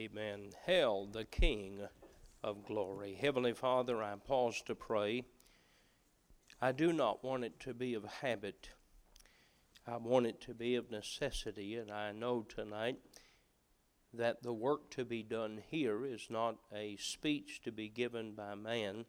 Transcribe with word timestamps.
Amen. 0.00 0.52
Hail 0.64 1.08
the 1.12 1.26
King 1.26 1.82
of 2.42 2.64
glory. 2.64 3.18
Heavenly 3.20 3.52
Father, 3.52 4.02
I 4.02 4.14
pause 4.14 4.62
to 4.62 4.74
pray. 4.74 5.24
I 6.58 6.72
do 6.72 6.94
not 6.94 7.22
want 7.22 7.44
it 7.44 7.60
to 7.60 7.74
be 7.74 7.92
of 7.92 8.04
habit. 8.04 8.70
I 9.86 9.98
want 9.98 10.24
it 10.24 10.40
to 10.42 10.54
be 10.54 10.74
of 10.76 10.90
necessity, 10.90 11.76
and 11.76 11.90
I 11.90 12.12
know 12.12 12.40
tonight 12.48 12.96
that 14.14 14.42
the 14.42 14.54
work 14.54 14.88
to 14.92 15.04
be 15.04 15.22
done 15.22 15.60
here 15.68 16.06
is 16.06 16.28
not 16.30 16.56
a 16.74 16.96
speech 16.96 17.60
to 17.64 17.70
be 17.70 17.90
given 17.90 18.32
by 18.32 18.54
man, 18.54 19.04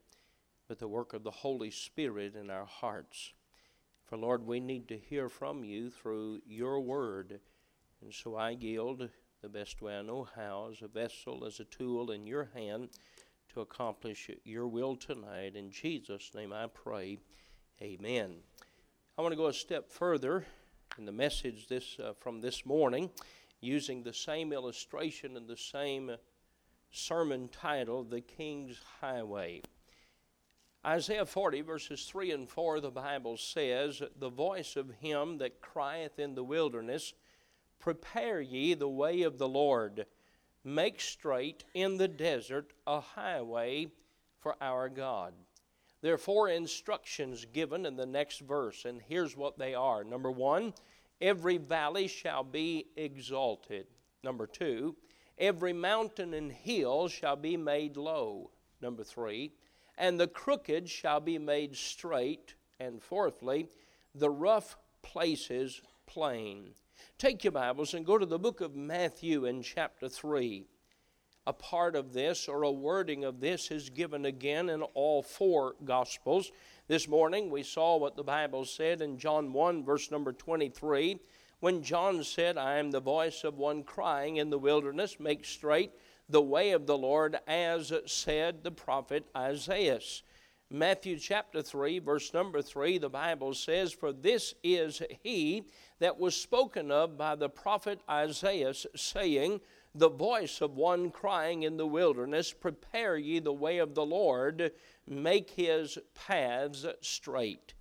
but 0.67 0.79
the 0.79 0.89
work 0.89 1.13
of 1.13 1.23
the 1.23 1.31
Holy 1.31 1.71
Spirit 1.71 2.35
in 2.35 2.49
our 2.49 2.65
hearts. 2.65 3.31
For 4.03 4.17
Lord, 4.17 4.45
we 4.45 4.59
need 4.59 4.89
to 4.89 4.97
hear 4.97 5.29
from 5.29 5.63
you 5.63 5.89
through 5.89 6.41
your 6.45 6.81
word. 6.81 7.39
And 8.01 8.13
so 8.13 8.35
I 8.35 8.49
yield 8.49 9.07
the 9.41 9.49
best 9.49 9.81
way 9.81 9.97
I 9.97 10.03
know 10.03 10.27
how 10.35 10.69
as 10.71 10.83
a 10.83 10.87
vessel, 10.87 11.45
as 11.45 11.59
a 11.59 11.65
tool 11.65 12.11
in 12.11 12.27
your 12.27 12.49
hand 12.53 12.89
to 13.53 13.61
accomplish 13.61 14.29
your 14.43 14.67
will 14.67 14.95
tonight. 14.95 15.55
In 15.55 15.71
Jesus' 15.71 16.31
name 16.35 16.53
I 16.53 16.67
pray. 16.67 17.17
Amen. 17.81 18.35
I 19.17 19.21
want 19.21 19.31
to 19.31 19.37
go 19.37 19.47
a 19.47 19.53
step 19.53 19.91
further 19.91 20.45
in 20.99 21.05
the 21.05 21.11
message 21.11 21.67
this 21.67 21.97
uh, 21.99 22.13
from 22.19 22.41
this 22.41 22.67
morning 22.67 23.09
using 23.61 24.03
the 24.03 24.13
same 24.13 24.53
illustration 24.53 25.35
and 25.35 25.47
the 25.47 25.57
same 25.57 26.11
sermon 26.91 27.49
title, 27.49 28.03
The 28.03 28.21
King's 28.21 28.79
Highway. 28.99 29.63
Isaiah 30.85 31.25
40, 31.25 31.61
verses 31.61 32.05
3 32.05 32.31
and 32.31 32.49
4, 32.49 32.79
the 32.79 32.91
Bible 32.91 33.37
says, 33.37 34.03
The 34.19 34.29
voice 34.29 34.75
of 34.75 34.91
him 34.99 35.39
that 35.39 35.61
crieth 35.61 36.19
in 36.19 36.35
the 36.35 36.43
wilderness, 36.43 37.13
Prepare 37.81 38.39
ye 38.39 38.75
the 38.75 38.87
way 38.87 39.23
of 39.23 39.37
the 39.39 39.49
Lord, 39.49 40.05
make 40.63 41.01
straight 41.01 41.65
in 41.73 41.97
the 41.97 42.07
desert 42.07 42.71
a 42.85 43.01
highway 43.01 43.87
for 44.39 44.55
our 44.61 44.87
God. 44.87 45.33
There 46.01 46.13
are 46.13 46.19
four 46.19 46.47
instructions 46.49 47.45
given 47.45 47.85
in 47.85 47.95
the 47.95 48.05
next 48.05 48.41
verse, 48.41 48.85
and 48.85 49.01
here's 49.01 49.35
what 49.35 49.57
they 49.57 49.73
are. 49.73 50.03
Number 50.03 50.31
one, 50.31 50.73
every 51.19 51.57
valley 51.57 52.07
shall 52.07 52.43
be 52.43 52.85
exalted. 52.95 53.87
Number 54.23 54.45
two, 54.45 54.95
every 55.39 55.73
mountain 55.73 56.35
and 56.35 56.51
hill 56.51 57.07
shall 57.07 57.35
be 57.35 57.57
made 57.57 57.97
low. 57.97 58.51
Number 58.79 59.03
three, 59.03 59.53
and 59.97 60.19
the 60.19 60.27
crooked 60.27 60.87
shall 60.87 61.19
be 61.19 61.37
made 61.39 61.75
straight. 61.75 62.53
And 62.79 63.01
fourthly, 63.01 63.69
the 64.15 64.29
rough 64.29 64.77
places 65.01 65.81
plain. 66.07 66.75
Take 67.17 67.43
your 67.43 67.51
Bibles 67.51 67.93
and 67.93 68.05
go 68.05 68.17
to 68.17 68.25
the 68.25 68.39
book 68.39 68.61
of 68.61 68.75
Matthew 68.75 69.45
in 69.45 69.61
chapter 69.61 70.09
3. 70.09 70.65
A 71.47 71.53
part 71.53 71.95
of 71.95 72.13
this 72.13 72.47
or 72.47 72.63
a 72.63 72.71
wording 72.71 73.23
of 73.23 73.39
this 73.39 73.71
is 73.71 73.89
given 73.89 74.25
again 74.25 74.69
in 74.69 74.81
all 74.81 75.23
four 75.23 75.75
Gospels. 75.83 76.51
This 76.87 77.07
morning 77.07 77.49
we 77.49 77.63
saw 77.63 77.97
what 77.97 78.15
the 78.15 78.23
Bible 78.23 78.65
said 78.65 79.01
in 79.01 79.17
John 79.17 79.51
1, 79.53 79.83
verse 79.83 80.11
number 80.11 80.33
23, 80.33 81.19
when 81.59 81.83
John 81.83 82.23
said, 82.23 82.57
I 82.57 82.77
am 82.77 82.91
the 82.91 82.99
voice 82.99 83.43
of 83.43 83.57
one 83.57 83.83
crying 83.83 84.37
in 84.37 84.49
the 84.49 84.59
wilderness, 84.59 85.19
make 85.19 85.45
straight 85.45 85.91
the 86.29 86.41
way 86.41 86.71
of 86.71 86.87
the 86.87 86.97
Lord, 86.97 87.37
as 87.47 87.91
said 88.05 88.63
the 88.63 88.71
prophet 88.71 89.27
Isaiah. 89.35 89.99
Matthew 90.73 91.19
chapter 91.19 91.61
3, 91.61 91.99
verse 91.99 92.33
number 92.33 92.61
3, 92.61 92.97
the 92.97 93.09
Bible 93.09 93.53
says, 93.53 93.91
For 93.91 94.13
this 94.13 94.55
is 94.63 95.01
he 95.21 95.65
that 95.99 96.17
was 96.17 96.33
spoken 96.33 96.91
of 96.91 97.17
by 97.17 97.35
the 97.35 97.49
prophet 97.49 97.99
Isaiah, 98.09 98.73
saying, 98.95 99.59
The 99.93 100.07
voice 100.07 100.61
of 100.61 100.77
one 100.77 101.11
crying 101.11 101.63
in 101.63 101.75
the 101.75 101.85
wilderness, 101.85 102.53
Prepare 102.53 103.17
ye 103.17 103.39
the 103.39 103.51
way 103.51 103.79
of 103.79 103.95
the 103.95 104.05
Lord, 104.05 104.71
make 105.05 105.49
his 105.49 105.97
paths 106.15 106.85
straight. 107.01 107.73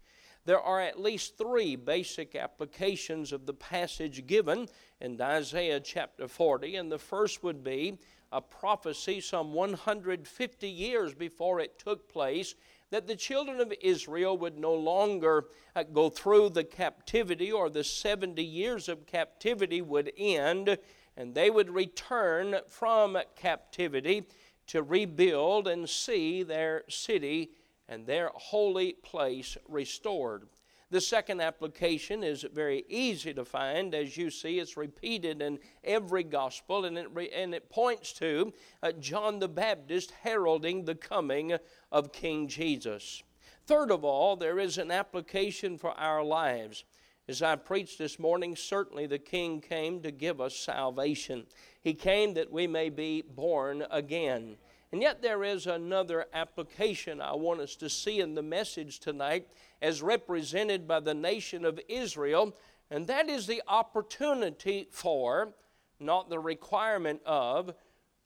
There 0.44 0.60
are 0.60 0.80
at 0.80 0.98
least 0.98 1.38
three 1.38 1.76
basic 1.76 2.34
applications 2.34 3.30
of 3.30 3.46
the 3.46 3.54
passage 3.54 4.26
given 4.26 4.66
in 5.00 5.20
Isaiah 5.20 5.78
chapter 5.78 6.26
40, 6.26 6.74
and 6.74 6.90
the 6.90 6.98
first 6.98 7.44
would 7.44 7.62
be 7.62 7.98
a 8.32 8.40
prophecy 8.40 9.20
some 9.20 9.52
150 9.52 10.68
years 10.68 11.14
before 11.14 11.60
it 11.60 11.78
took 11.78 12.08
place 12.08 12.54
that 12.90 13.06
the 13.06 13.16
children 13.16 13.60
of 13.60 13.72
Israel 13.80 14.36
would 14.38 14.58
no 14.58 14.74
longer 14.74 15.46
uh, 15.74 15.82
go 15.82 16.10
through 16.10 16.50
the 16.50 16.64
captivity 16.64 17.50
or 17.50 17.70
the 17.70 17.84
70 17.84 18.42
years 18.42 18.88
of 18.88 19.06
captivity 19.06 19.80
would 19.80 20.12
end 20.18 20.76
and 21.16 21.34
they 21.34 21.50
would 21.50 21.70
return 21.70 22.56
from 22.68 23.18
captivity 23.36 24.24
to 24.66 24.82
rebuild 24.82 25.68
and 25.68 25.88
see 25.88 26.42
their 26.42 26.84
city 26.88 27.50
and 27.88 28.06
their 28.06 28.30
holy 28.34 28.92
place 28.92 29.56
restored. 29.68 30.46
The 30.90 31.00
second 31.00 31.40
application 31.40 32.24
is 32.24 32.44
very 32.52 32.84
easy 32.88 33.32
to 33.34 33.44
find. 33.44 33.94
As 33.94 34.16
you 34.16 34.28
see, 34.28 34.58
it's 34.58 34.76
repeated 34.76 35.40
in 35.40 35.60
every 35.84 36.24
gospel, 36.24 36.84
and 36.84 36.98
it, 36.98 37.06
re, 37.14 37.30
and 37.30 37.54
it 37.54 37.70
points 37.70 38.12
to 38.14 38.52
uh, 38.82 38.90
John 38.92 39.38
the 39.38 39.48
Baptist 39.48 40.12
heralding 40.22 40.84
the 40.84 40.96
coming 40.96 41.56
of 41.92 42.12
King 42.12 42.48
Jesus. 42.48 43.22
Third 43.66 43.92
of 43.92 44.04
all, 44.04 44.34
there 44.34 44.58
is 44.58 44.78
an 44.78 44.90
application 44.90 45.78
for 45.78 45.92
our 45.92 46.24
lives. 46.24 46.82
As 47.28 47.40
I 47.40 47.54
preached 47.54 47.98
this 47.98 48.18
morning, 48.18 48.56
certainly 48.56 49.06
the 49.06 49.20
King 49.20 49.60
came 49.60 50.02
to 50.02 50.10
give 50.10 50.40
us 50.40 50.56
salvation. 50.56 51.46
He 51.80 51.94
came 51.94 52.34
that 52.34 52.50
we 52.50 52.66
may 52.66 52.88
be 52.88 53.22
born 53.22 53.84
again. 53.92 54.56
And 54.92 55.02
yet, 55.02 55.22
there 55.22 55.44
is 55.44 55.66
another 55.66 56.26
application 56.34 57.20
I 57.20 57.34
want 57.34 57.60
us 57.60 57.76
to 57.76 57.88
see 57.88 58.20
in 58.20 58.34
the 58.34 58.42
message 58.42 58.98
tonight, 58.98 59.46
as 59.80 60.02
represented 60.02 60.88
by 60.88 60.98
the 60.98 61.14
nation 61.14 61.64
of 61.64 61.80
Israel, 61.88 62.56
and 62.90 63.06
that 63.06 63.28
is 63.28 63.46
the 63.46 63.62
opportunity 63.68 64.88
for, 64.90 65.52
not 66.00 66.28
the 66.28 66.40
requirement 66.40 67.20
of, 67.24 67.72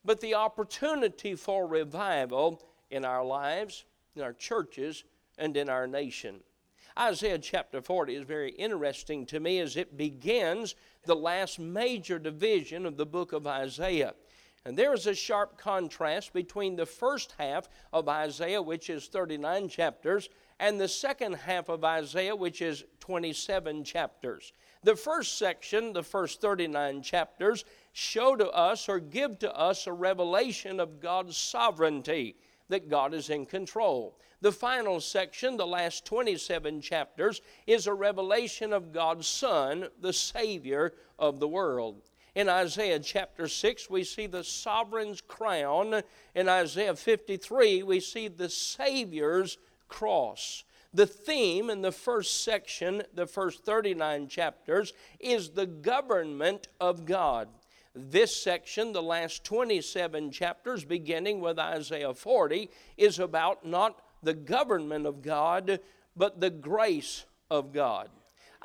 but 0.03 0.21
the 0.21 0.33
opportunity 0.33 1.35
for 1.35 1.67
revival 1.67 2.63
in 2.89 3.05
our 3.05 3.23
lives, 3.23 3.85
in 4.15 4.23
our 4.23 4.33
churches, 4.33 5.03
and 5.37 5.55
in 5.57 5.69
our 5.69 5.85
nation. 5.85 6.39
Isaiah 6.97 7.39
chapter 7.39 7.81
40 7.81 8.15
is 8.15 8.23
very 8.23 8.51
interesting 8.51 9.25
to 9.27 9.39
me 9.39 9.59
as 9.59 9.75
it 9.75 9.97
begins 9.97 10.75
the 11.05 11.15
last 11.15 11.59
major 11.59 12.17
division 12.17 12.85
of 12.85 12.95
the 12.95 13.05
book 13.05 13.33
of 13.33 13.45
Isaiah. 13.45 14.13
And 14.65 14.75
there 14.75 14.93
is 14.93 15.05
a 15.05 15.13
sharp 15.13 15.59
contrast 15.59 16.33
between 16.33 16.75
the 16.75 16.87
first 16.87 17.35
half 17.37 17.69
of 17.93 18.09
Isaiah, 18.09 18.61
which 18.61 18.89
is 18.89 19.05
39 19.07 19.69
chapters, 19.69 20.27
and 20.59 20.79
the 20.81 20.87
second 20.87 21.33
half 21.33 21.69
of 21.69 21.83
Isaiah, 21.83 22.35
which 22.35 22.63
is 22.63 22.83
27 22.99 23.83
chapters. 23.83 24.53
The 24.83 24.95
first 24.95 25.37
section, 25.37 25.93
the 25.93 26.01
first 26.01 26.41
39 26.41 27.03
chapters, 27.03 27.63
show 27.93 28.35
to 28.35 28.49
us 28.49 28.89
or 28.89 28.99
give 28.99 29.37
to 29.39 29.55
us 29.55 29.85
a 29.85 29.93
revelation 29.93 30.79
of 30.79 30.99
God's 30.99 31.37
sovereignty, 31.37 32.35
that 32.69 32.89
God 32.89 33.13
is 33.13 33.29
in 33.29 33.45
control. 33.45 34.17
The 34.41 34.51
final 34.51 34.99
section, 34.99 35.57
the 35.57 35.67
last 35.67 36.05
27 36.05 36.81
chapters, 36.81 37.41
is 37.67 37.85
a 37.85 37.93
revelation 37.93 38.73
of 38.73 38.91
God's 38.91 39.27
Son, 39.27 39.87
the 40.01 40.13
Savior 40.13 40.93
of 41.19 41.39
the 41.39 41.47
world. 41.47 42.01
In 42.35 42.49
Isaiah 42.49 42.99
chapter 42.99 43.47
6, 43.47 43.89
we 43.89 44.03
see 44.03 44.27
the 44.27 44.43
sovereign's 44.43 45.21
crown. 45.21 46.01
In 46.35 46.49
Isaiah 46.49 46.95
53, 46.95 47.83
we 47.83 48.01
see 48.01 48.27
the 48.27 48.49
Savior's 48.49 49.57
cross. 49.87 50.65
The 50.93 51.07
theme 51.07 51.69
in 51.69 51.81
the 51.81 51.93
first 51.93 52.43
section, 52.43 53.03
the 53.13 53.25
first 53.25 53.63
39 53.63 54.27
chapters, 54.27 54.91
is 55.19 55.49
the 55.49 55.65
government 55.65 56.67
of 56.81 57.05
God. 57.05 57.47
This 57.93 58.35
section, 58.35 58.91
the 58.91 59.01
last 59.01 59.45
27 59.45 60.31
chapters, 60.31 60.83
beginning 60.83 61.39
with 61.39 61.57
Isaiah 61.57 62.13
40, 62.13 62.69
is 62.97 63.19
about 63.19 63.65
not 63.65 64.01
the 64.21 64.33
government 64.33 65.05
of 65.05 65.21
God, 65.21 65.79
but 66.17 66.41
the 66.41 66.49
grace 66.49 67.25
of 67.49 67.71
God. 67.71 68.09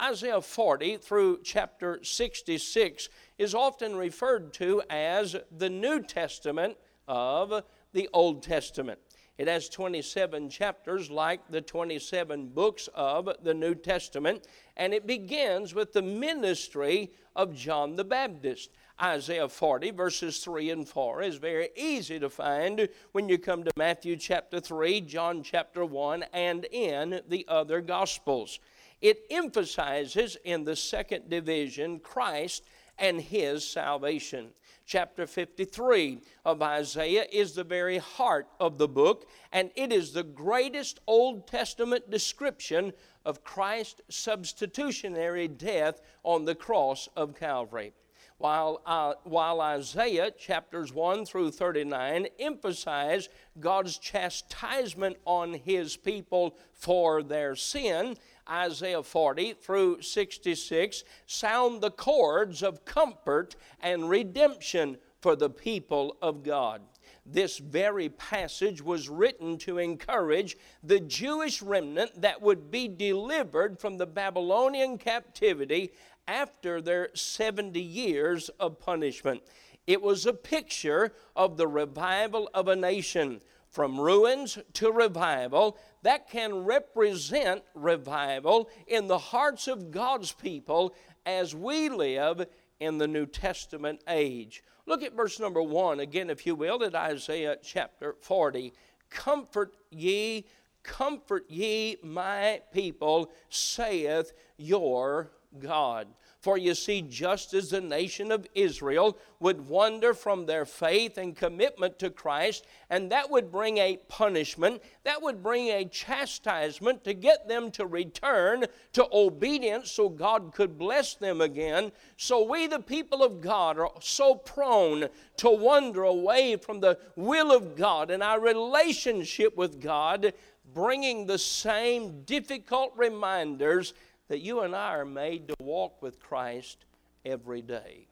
Isaiah 0.00 0.40
40 0.40 0.96
through 0.96 1.40
chapter 1.44 2.00
66 2.02 3.10
is 3.36 3.54
often 3.54 3.96
referred 3.96 4.54
to 4.54 4.82
as 4.88 5.36
the 5.54 5.68
New 5.68 6.00
Testament 6.00 6.78
of 7.06 7.62
the 7.92 8.08
Old 8.14 8.42
Testament. 8.42 8.98
It 9.36 9.46
has 9.46 9.68
27 9.68 10.48
chapters, 10.48 11.10
like 11.10 11.50
the 11.50 11.60
27 11.60 12.48
books 12.48 12.88
of 12.94 13.28
the 13.42 13.52
New 13.52 13.74
Testament, 13.74 14.46
and 14.76 14.94
it 14.94 15.06
begins 15.06 15.74
with 15.74 15.92
the 15.92 16.02
ministry 16.02 17.10
of 17.36 17.54
John 17.54 17.96
the 17.96 18.04
Baptist. 18.04 18.70
Isaiah 19.02 19.48
40, 19.48 19.90
verses 19.90 20.38
3 20.38 20.70
and 20.70 20.88
4, 20.88 21.22
is 21.22 21.36
very 21.36 21.70
easy 21.76 22.18
to 22.20 22.30
find 22.30 22.88
when 23.12 23.28
you 23.28 23.38
come 23.38 23.64
to 23.64 23.70
Matthew 23.76 24.16
chapter 24.16 24.60
3, 24.60 25.02
John 25.02 25.42
chapter 25.42 25.84
1, 25.84 26.24
and 26.32 26.66
in 26.66 27.20
the 27.28 27.44
other 27.48 27.80
Gospels. 27.82 28.60
It 29.00 29.24
emphasizes 29.30 30.36
in 30.44 30.64
the 30.64 30.76
second 30.76 31.30
division 31.30 32.00
Christ 32.00 32.64
and 32.98 33.20
his 33.20 33.66
salvation. 33.66 34.50
Chapter 34.84 35.26
53 35.26 36.20
of 36.44 36.60
Isaiah 36.60 37.24
is 37.32 37.54
the 37.54 37.64
very 37.64 37.98
heart 37.98 38.48
of 38.58 38.76
the 38.76 38.88
book, 38.88 39.28
and 39.52 39.70
it 39.74 39.92
is 39.92 40.12
the 40.12 40.24
greatest 40.24 41.00
Old 41.06 41.46
Testament 41.46 42.10
description 42.10 42.92
of 43.24 43.44
Christ's 43.44 44.02
substitutionary 44.08 45.48
death 45.48 46.00
on 46.24 46.44
the 46.44 46.54
cross 46.54 47.08
of 47.16 47.36
Calvary 47.36 47.92
while, 48.40 48.80
uh, 48.86 49.12
while 49.24 49.60
Isaiah 49.60 50.30
chapters 50.30 50.94
1 50.94 51.26
through 51.26 51.50
39 51.50 52.26
emphasize 52.38 53.28
God's 53.60 53.98
chastisement 53.98 55.18
on 55.26 55.52
his 55.52 55.98
people 55.98 56.56
for 56.72 57.22
their 57.22 57.54
sin, 57.54 58.16
Isaiah 58.50 59.02
40 59.02 59.54
through 59.54 60.02
66 60.02 61.04
sound 61.26 61.80
the 61.80 61.90
chords 61.90 62.62
of 62.62 62.84
comfort 62.84 63.56
and 63.80 64.08
redemption 64.08 64.98
for 65.20 65.36
the 65.36 65.50
people 65.50 66.16
of 66.20 66.42
God. 66.42 66.82
This 67.26 67.58
very 67.58 68.08
passage 68.08 68.82
was 68.82 69.08
written 69.08 69.58
to 69.58 69.78
encourage 69.78 70.56
the 70.82 71.00
Jewish 71.00 71.62
remnant 71.62 72.22
that 72.22 72.42
would 72.42 72.70
be 72.70 72.88
delivered 72.88 73.78
from 73.78 73.98
the 73.98 74.06
Babylonian 74.06 74.98
captivity 74.98 75.92
after 76.26 76.80
their 76.80 77.10
70 77.14 77.80
years 77.80 78.48
of 78.58 78.80
punishment. 78.80 79.42
It 79.86 80.02
was 80.02 80.26
a 80.26 80.32
picture 80.32 81.12
of 81.36 81.56
the 81.56 81.68
revival 81.68 82.50
of 82.54 82.68
a 82.68 82.76
nation 82.76 83.40
from 83.70 84.00
ruins 84.00 84.58
to 84.74 84.90
revival 84.90 85.78
that 86.02 86.28
can 86.28 86.64
represent 86.64 87.62
revival 87.74 88.68
in 88.86 89.06
the 89.06 89.18
hearts 89.18 89.68
of 89.68 89.90
God's 89.90 90.32
people 90.32 90.94
as 91.24 91.54
we 91.54 91.88
live 91.88 92.46
in 92.80 92.98
the 92.98 93.06
New 93.06 93.26
Testament 93.26 94.02
age. 94.08 94.62
Look 94.86 95.02
at 95.02 95.14
verse 95.14 95.38
number 95.38 95.62
one 95.62 96.00
again, 96.00 96.30
if 96.30 96.46
you 96.46 96.54
will, 96.54 96.82
at 96.82 96.94
Isaiah 96.94 97.56
chapter 97.62 98.16
40. 98.20 98.72
Comfort 99.08 99.74
ye, 99.90 100.46
comfort 100.82 101.48
ye, 101.48 101.96
my 102.02 102.62
people, 102.72 103.30
saith 103.50 104.32
your 104.56 105.30
God. 105.58 106.08
For 106.40 106.56
you 106.56 106.74
see, 106.74 107.02
just 107.02 107.52
as 107.52 107.68
the 107.68 107.82
nation 107.82 108.32
of 108.32 108.46
Israel 108.54 109.18
would 109.40 109.68
wander 109.68 110.14
from 110.14 110.46
their 110.46 110.64
faith 110.64 111.18
and 111.18 111.36
commitment 111.36 111.98
to 111.98 112.08
Christ, 112.08 112.64
and 112.88 113.12
that 113.12 113.30
would 113.30 113.52
bring 113.52 113.76
a 113.76 113.98
punishment, 114.08 114.82
that 115.04 115.20
would 115.20 115.42
bring 115.42 115.68
a 115.68 115.84
chastisement 115.84 117.04
to 117.04 117.12
get 117.12 117.46
them 117.46 117.70
to 117.72 117.84
return 117.84 118.64
to 118.94 119.06
obedience 119.12 119.90
so 119.90 120.08
God 120.08 120.52
could 120.54 120.78
bless 120.78 121.14
them 121.14 121.42
again. 121.42 121.92
So 122.16 122.42
we, 122.42 122.66
the 122.66 122.80
people 122.80 123.22
of 123.22 123.42
God, 123.42 123.78
are 123.78 123.90
so 124.00 124.34
prone 124.34 125.08
to 125.36 125.50
wander 125.50 126.04
away 126.04 126.56
from 126.56 126.80
the 126.80 126.98
will 127.16 127.52
of 127.52 127.76
God 127.76 128.10
and 128.10 128.22
our 128.22 128.40
relationship 128.40 129.58
with 129.58 129.78
God, 129.78 130.32
bringing 130.72 131.26
the 131.26 131.38
same 131.38 132.22
difficult 132.22 132.92
reminders 132.96 133.92
that 134.30 134.38
you 134.38 134.60
and 134.60 134.76
I 134.76 134.94
are 134.94 135.04
made 135.04 135.48
to 135.48 135.54
walk 135.60 136.00
with 136.00 136.20
Christ 136.20 136.84
every 137.24 137.62
day. 137.62 138.06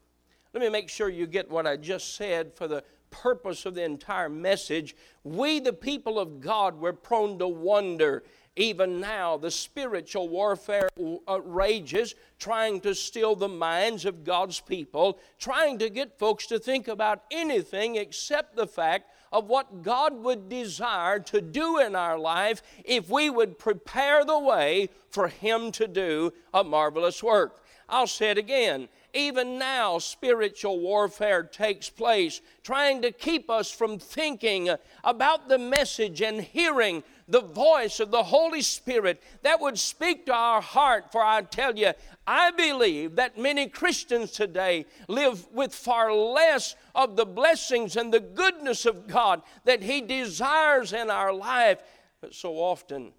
Let 0.52 0.60
me 0.60 0.68
make 0.68 0.88
sure 0.88 1.08
you 1.08 1.28
get 1.28 1.48
what 1.48 1.64
I 1.64 1.76
just 1.76 2.16
said 2.16 2.52
for 2.56 2.66
the 2.66 2.82
purpose 3.10 3.64
of 3.64 3.76
the 3.76 3.84
entire 3.84 4.28
message. 4.28 4.96
We, 5.22 5.60
the 5.60 5.72
people 5.72 6.18
of 6.18 6.40
God, 6.40 6.74
we're 6.74 6.92
prone 6.92 7.38
to 7.38 7.46
wonder. 7.46 8.24
Even 8.56 8.98
now, 8.98 9.36
the 9.36 9.52
spiritual 9.52 10.28
warfare 10.28 10.88
uh, 11.28 11.40
rages, 11.40 12.16
trying 12.40 12.80
to 12.80 12.96
steal 12.96 13.36
the 13.36 13.46
minds 13.46 14.04
of 14.04 14.24
God's 14.24 14.58
people, 14.58 15.20
trying 15.38 15.78
to 15.78 15.88
get 15.88 16.18
folks 16.18 16.46
to 16.46 16.58
think 16.58 16.88
about 16.88 17.22
anything 17.30 17.94
except 17.94 18.56
the 18.56 18.66
fact 18.66 19.12
of 19.32 19.46
what 19.46 19.82
God 19.82 20.22
would 20.22 20.48
desire 20.48 21.18
to 21.20 21.40
do 21.40 21.78
in 21.78 21.94
our 21.94 22.18
life 22.18 22.62
if 22.84 23.10
we 23.10 23.30
would 23.30 23.58
prepare 23.58 24.24
the 24.24 24.38
way 24.38 24.88
for 25.10 25.28
Him 25.28 25.72
to 25.72 25.86
do 25.86 26.32
a 26.52 26.64
marvelous 26.64 27.22
work. 27.22 27.62
I'll 27.88 28.06
say 28.06 28.30
it 28.30 28.38
again. 28.38 28.88
Even 29.14 29.58
now, 29.58 29.98
spiritual 29.98 30.80
warfare 30.80 31.42
takes 31.42 31.88
place, 31.88 32.40
trying 32.62 33.02
to 33.02 33.10
keep 33.10 33.48
us 33.48 33.70
from 33.70 33.98
thinking 33.98 34.70
about 35.02 35.48
the 35.48 35.58
message 35.58 36.20
and 36.20 36.40
hearing 36.40 37.02
the 37.26 37.40
voice 37.40 38.00
of 38.00 38.10
the 38.10 38.22
Holy 38.22 38.62
Spirit 38.62 39.22
that 39.42 39.60
would 39.60 39.78
speak 39.78 40.26
to 40.26 40.34
our 40.34 40.60
heart. 40.60 41.10
For 41.10 41.22
I 41.22 41.42
tell 41.42 41.76
you, 41.76 41.92
I 42.26 42.50
believe 42.50 43.16
that 43.16 43.38
many 43.38 43.68
Christians 43.68 44.32
today 44.32 44.86
live 45.08 45.46
with 45.52 45.74
far 45.74 46.12
less 46.12 46.76
of 46.94 47.16
the 47.16 47.26
blessings 47.26 47.96
and 47.96 48.12
the 48.12 48.20
goodness 48.20 48.84
of 48.86 49.06
God 49.06 49.42
that 49.64 49.82
He 49.82 50.00
desires 50.00 50.92
in 50.92 51.10
our 51.10 51.32
life. 51.32 51.78
But 52.20 52.34
so 52.34 52.54
often 52.54 53.12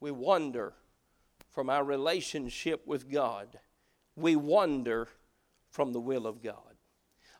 we 0.00 0.10
wonder 0.10 0.74
from 1.50 1.70
our 1.70 1.82
relationship 1.82 2.86
with 2.86 3.10
God, 3.10 3.58
we 4.18 4.36
wander 4.36 5.08
from 5.70 5.92
the 5.92 6.00
will 6.00 6.26
of 6.26 6.42
God 6.42 6.68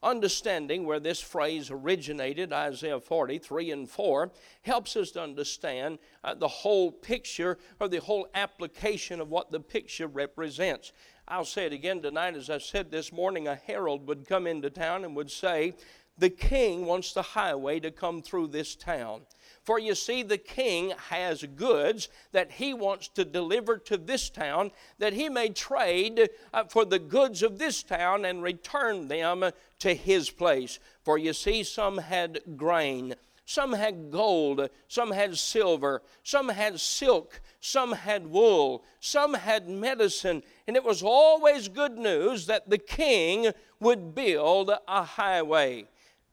understanding 0.03 0.85
where 0.85 1.01
this 1.01 1.21
phrase 1.21 1.71
originated, 1.71 2.53
Isaiah 2.53 3.01
40, 3.01 3.39
3 3.39 3.71
and 3.71 3.91
4, 3.91 4.31
helps 4.63 4.97
us 4.97 5.11
to 5.13 5.23
understand 5.23 5.99
uh, 6.23 6.35
the 6.35 6.49
whole 6.49 6.93
picture 6.93 7.59
or 7.81 7.89
the 7.89 8.01
whole 8.01 8.29
application 8.35 9.21
of 9.21 9.31
what 9.31 9.51
the 9.51 9.61
picture 9.61 10.07
represents. 10.07 10.93
I'll 11.27 11.45
say 11.45 11.67
it 11.67 11.73
again 11.73 12.01
tonight. 12.01 12.37
As 12.37 12.49
I 12.49 12.59
said 12.59 12.91
this 12.91 13.13
morning, 13.13 13.49
a 13.49 13.55
herald 13.55 14.07
would 14.07 14.27
come 14.27 14.47
into 14.47 14.71
town 14.71 15.05
and 15.05 15.17
would 15.17 15.31
say, 15.31 15.75
The 16.17 16.31
king 16.31 16.87
wants 16.87 17.13
the 17.13 17.23
highway 17.23 17.81
to 17.81 17.91
come 17.91 18.23
through 18.23 18.49
this 18.49 18.75
town. 18.77 19.23
For 19.69 19.79
you 19.79 19.95
see, 19.95 20.23
the 20.23 20.39
king 20.39 20.95
has 21.11 21.45
goods 21.45 22.09
that 22.33 22.53
he 22.53 22.73
wants 22.73 23.09
to 23.09 23.23
deliver 23.23 23.77
to 23.77 23.99
this 23.99 24.31
town 24.31 24.71
that 24.97 25.13
he 25.13 25.29
may 25.29 25.51
trade 25.51 26.31
uh, 26.55 26.65
for 26.65 26.87
the 26.87 26.99
goods 26.99 27.43
of 27.43 27.59
this 27.59 27.83
town 27.83 28.25
and 28.25 28.43
return 28.43 29.09
them 29.09 29.45
to 29.81 29.93
his 29.95 30.31
place. 30.31 30.79
For 31.03 31.19
you 31.19 31.35
see, 31.35 31.65
some 31.65 31.99
had 31.99 32.41
grain. 32.57 33.15
Some 33.45 33.75
had 33.75 34.11
gold, 34.11 34.71
some 34.89 35.11
had 35.11 35.37
silver, 35.37 36.01
some 36.23 36.49
had 36.49 36.81
silk, 36.81 37.39
some 37.61 37.93
had 37.93 38.27
wool, 38.27 38.85
some 39.01 39.35
had 39.35 39.69
medicine, 39.69 40.45
and 40.67 40.77
it 40.77 40.85
was 40.85 41.03
always 41.03 41.69
good 41.69 41.99
news 41.99 42.47
that 42.47 42.71
the 42.71 42.79
king 42.79 43.53
would 43.81 44.15
build 44.15 44.71
a 44.89 45.03
highway. 45.03 45.87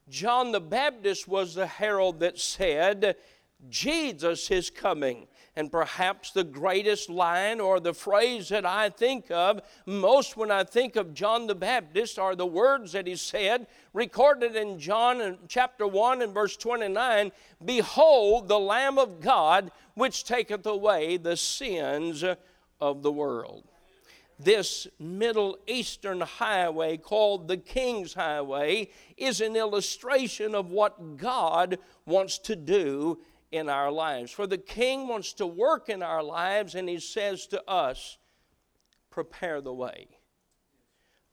John 0.09 0.51
the 0.51 0.61
Baptist 0.61 1.27
was 1.27 1.55
the 1.55 1.67
herald 1.67 2.19
that 2.19 2.39
said, 2.39 3.15
Jesus 3.69 4.51
is 4.51 4.69
coming. 4.69 5.27
And 5.57 5.71
perhaps 5.71 6.31
the 6.31 6.43
greatest 6.43 7.09
line 7.09 7.61
or 7.61 7.79
the 7.79 7.93
phrase 7.93 8.49
that 8.49 8.65
I 8.65 8.89
think 8.89 9.31
of 9.31 9.61
most 9.85 10.35
when 10.35 10.51
I 10.51 10.65
think 10.65 10.97
of 10.97 11.13
John 11.13 11.47
the 11.47 11.55
Baptist 11.55 12.19
are 12.19 12.35
the 12.35 12.45
words 12.45 12.91
that 12.91 13.07
he 13.07 13.15
said, 13.15 13.67
recorded 13.93 14.57
in 14.57 14.79
John 14.79 15.37
chapter 15.47 15.87
1 15.87 16.21
and 16.21 16.33
verse 16.33 16.57
29 16.57 17.31
Behold, 17.63 18.49
the 18.49 18.59
Lamb 18.59 18.99
of 18.99 19.21
God, 19.21 19.71
which 19.93 20.25
taketh 20.25 20.65
away 20.65 21.15
the 21.15 21.37
sins 21.37 22.23
of 22.81 23.01
the 23.01 23.11
world 23.11 23.63
this 24.39 24.87
Middle 24.99 25.57
Eastern 25.67 26.21
highway 26.21 26.97
called 26.97 27.47
the 27.47 27.57
King's 27.57 28.13
Highway 28.13 28.89
is 29.17 29.41
an 29.41 29.55
illustration 29.55 30.55
of 30.55 30.71
what 30.71 31.17
God 31.17 31.79
wants 32.05 32.37
to 32.39 32.55
do 32.55 33.19
in 33.51 33.69
our 33.69 33.91
lives. 33.91 34.31
For 34.31 34.47
the 34.47 34.57
King 34.57 35.07
wants 35.07 35.33
to 35.33 35.47
work 35.47 35.89
in 35.89 36.03
our 36.03 36.23
lives, 36.23 36.75
and 36.75 36.89
He 36.89 36.99
says 36.99 37.47
to 37.47 37.69
us, 37.69 38.17
Prepare 39.09 39.61
the 39.61 39.73
way. 39.73 40.07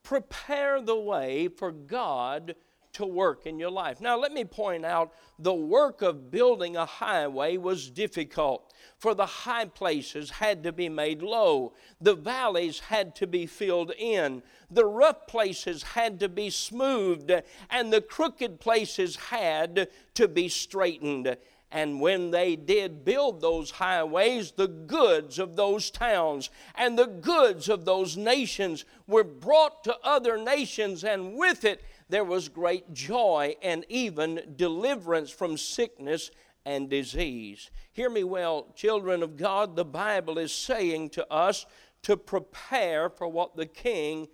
Prepare 0.04 0.80
the 0.80 0.98
way 0.98 1.48
for 1.48 1.72
God 1.72 2.54
to 2.94 3.06
work 3.06 3.46
in 3.46 3.58
your 3.58 3.70
life. 3.70 4.00
Now, 4.00 4.18
let 4.18 4.32
me 4.32 4.44
point 4.44 4.84
out 4.84 5.12
the 5.38 5.54
work 5.54 6.02
of 6.02 6.30
building 6.30 6.76
a 6.76 6.84
highway 6.84 7.56
was 7.56 7.90
difficult, 7.90 8.72
for 8.98 9.14
the 9.14 9.26
high 9.26 9.64
places 9.64 10.30
had 10.30 10.62
to 10.64 10.72
be 10.72 10.88
made 10.88 11.22
low, 11.22 11.72
the 12.00 12.14
valleys 12.14 12.80
had 12.80 13.14
to 13.16 13.26
be 13.26 13.46
filled 13.46 13.92
in, 13.98 14.42
the 14.70 14.84
rough 14.84 15.26
places 15.26 15.82
had 15.82 16.20
to 16.20 16.28
be 16.28 16.50
smoothed, 16.50 17.32
and 17.70 17.92
the 17.92 18.00
crooked 18.00 18.60
places 18.60 19.16
had 19.16 19.88
to 20.14 20.28
be 20.28 20.48
straightened. 20.48 21.36
And 21.74 22.02
when 22.02 22.30
they 22.30 22.54
did 22.54 23.02
build 23.02 23.40
those 23.40 23.70
highways, 23.70 24.52
the 24.52 24.68
goods 24.68 25.38
of 25.38 25.56
those 25.56 25.90
towns 25.90 26.50
and 26.74 26.98
the 26.98 27.06
goods 27.06 27.70
of 27.70 27.86
those 27.86 28.14
nations 28.14 28.84
were 29.06 29.24
brought 29.24 29.82
to 29.84 29.96
other 30.04 30.36
nations, 30.36 31.02
and 31.02 31.34
with 31.34 31.64
it 31.64 31.82
there 32.12 32.24
was 32.24 32.48
great 32.50 32.92
joy 32.92 33.56
and 33.62 33.86
even 33.88 34.54
deliverance 34.56 35.30
from 35.30 35.56
sickness 35.56 36.30
and 36.66 36.90
disease. 36.90 37.70
Hear 37.92 38.10
me 38.10 38.22
well, 38.22 38.66
children 38.74 39.22
of 39.22 39.38
God, 39.38 39.76
the 39.76 39.84
Bible 39.84 40.36
is 40.36 40.52
saying 40.52 41.10
to 41.10 41.32
us 41.32 41.64
to 42.02 42.16
prepare 42.16 43.08
for 43.08 43.28
what 43.28 43.56
the 43.56 43.64
King 43.64 44.28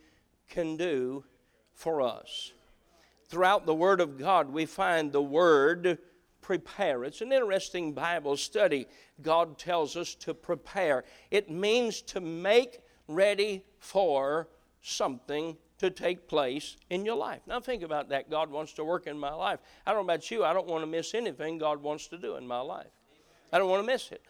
can 0.48 0.76
do 0.76 1.24
for 1.72 2.02
us. 2.02 2.52
throughout 3.28 3.66
the 3.66 3.74
Word 3.74 4.00
of 4.00 4.18
God, 4.18 4.50
we 4.50 4.64
find 4.64 5.12
the 5.12 5.22
word 5.22 5.98
prepare. 6.40 7.04
It's 7.04 7.20
an 7.20 7.30
interesting 7.30 7.92
Bible 7.92 8.36
study. 8.38 8.86
God 9.20 9.58
tells 9.58 9.96
us 9.96 10.14
to 10.16 10.32
prepare, 10.32 11.04
it 11.30 11.50
means 11.50 12.00
to 12.02 12.20
make 12.20 12.80
ready 13.06 13.64
for 13.78 14.48
something 14.80 15.56
to 15.78 15.90
take 15.90 16.28
place 16.28 16.76
in 16.90 17.04
your 17.04 17.16
life. 17.16 17.40
Now, 17.46 17.60
think 17.60 17.82
about 17.82 18.08
that. 18.08 18.30
God 18.30 18.50
wants 18.50 18.72
to 18.74 18.84
work 18.84 19.06
in 19.06 19.18
my 19.18 19.32
life. 19.32 19.60
I 19.86 19.92
don't 19.92 20.06
know 20.06 20.12
about 20.12 20.30
you, 20.30 20.44
I 20.44 20.52
don't 20.52 20.66
want 20.66 20.82
to 20.82 20.86
miss 20.86 21.14
anything 21.14 21.58
God 21.58 21.82
wants 21.82 22.08
to 22.08 22.18
do 22.18 22.36
in 22.36 22.46
my 22.46 22.60
life. 22.60 22.90
I 23.52 23.58
don't 23.58 23.70
want 23.70 23.82
to 23.82 23.86
miss 23.86 24.10
it. 24.12 24.22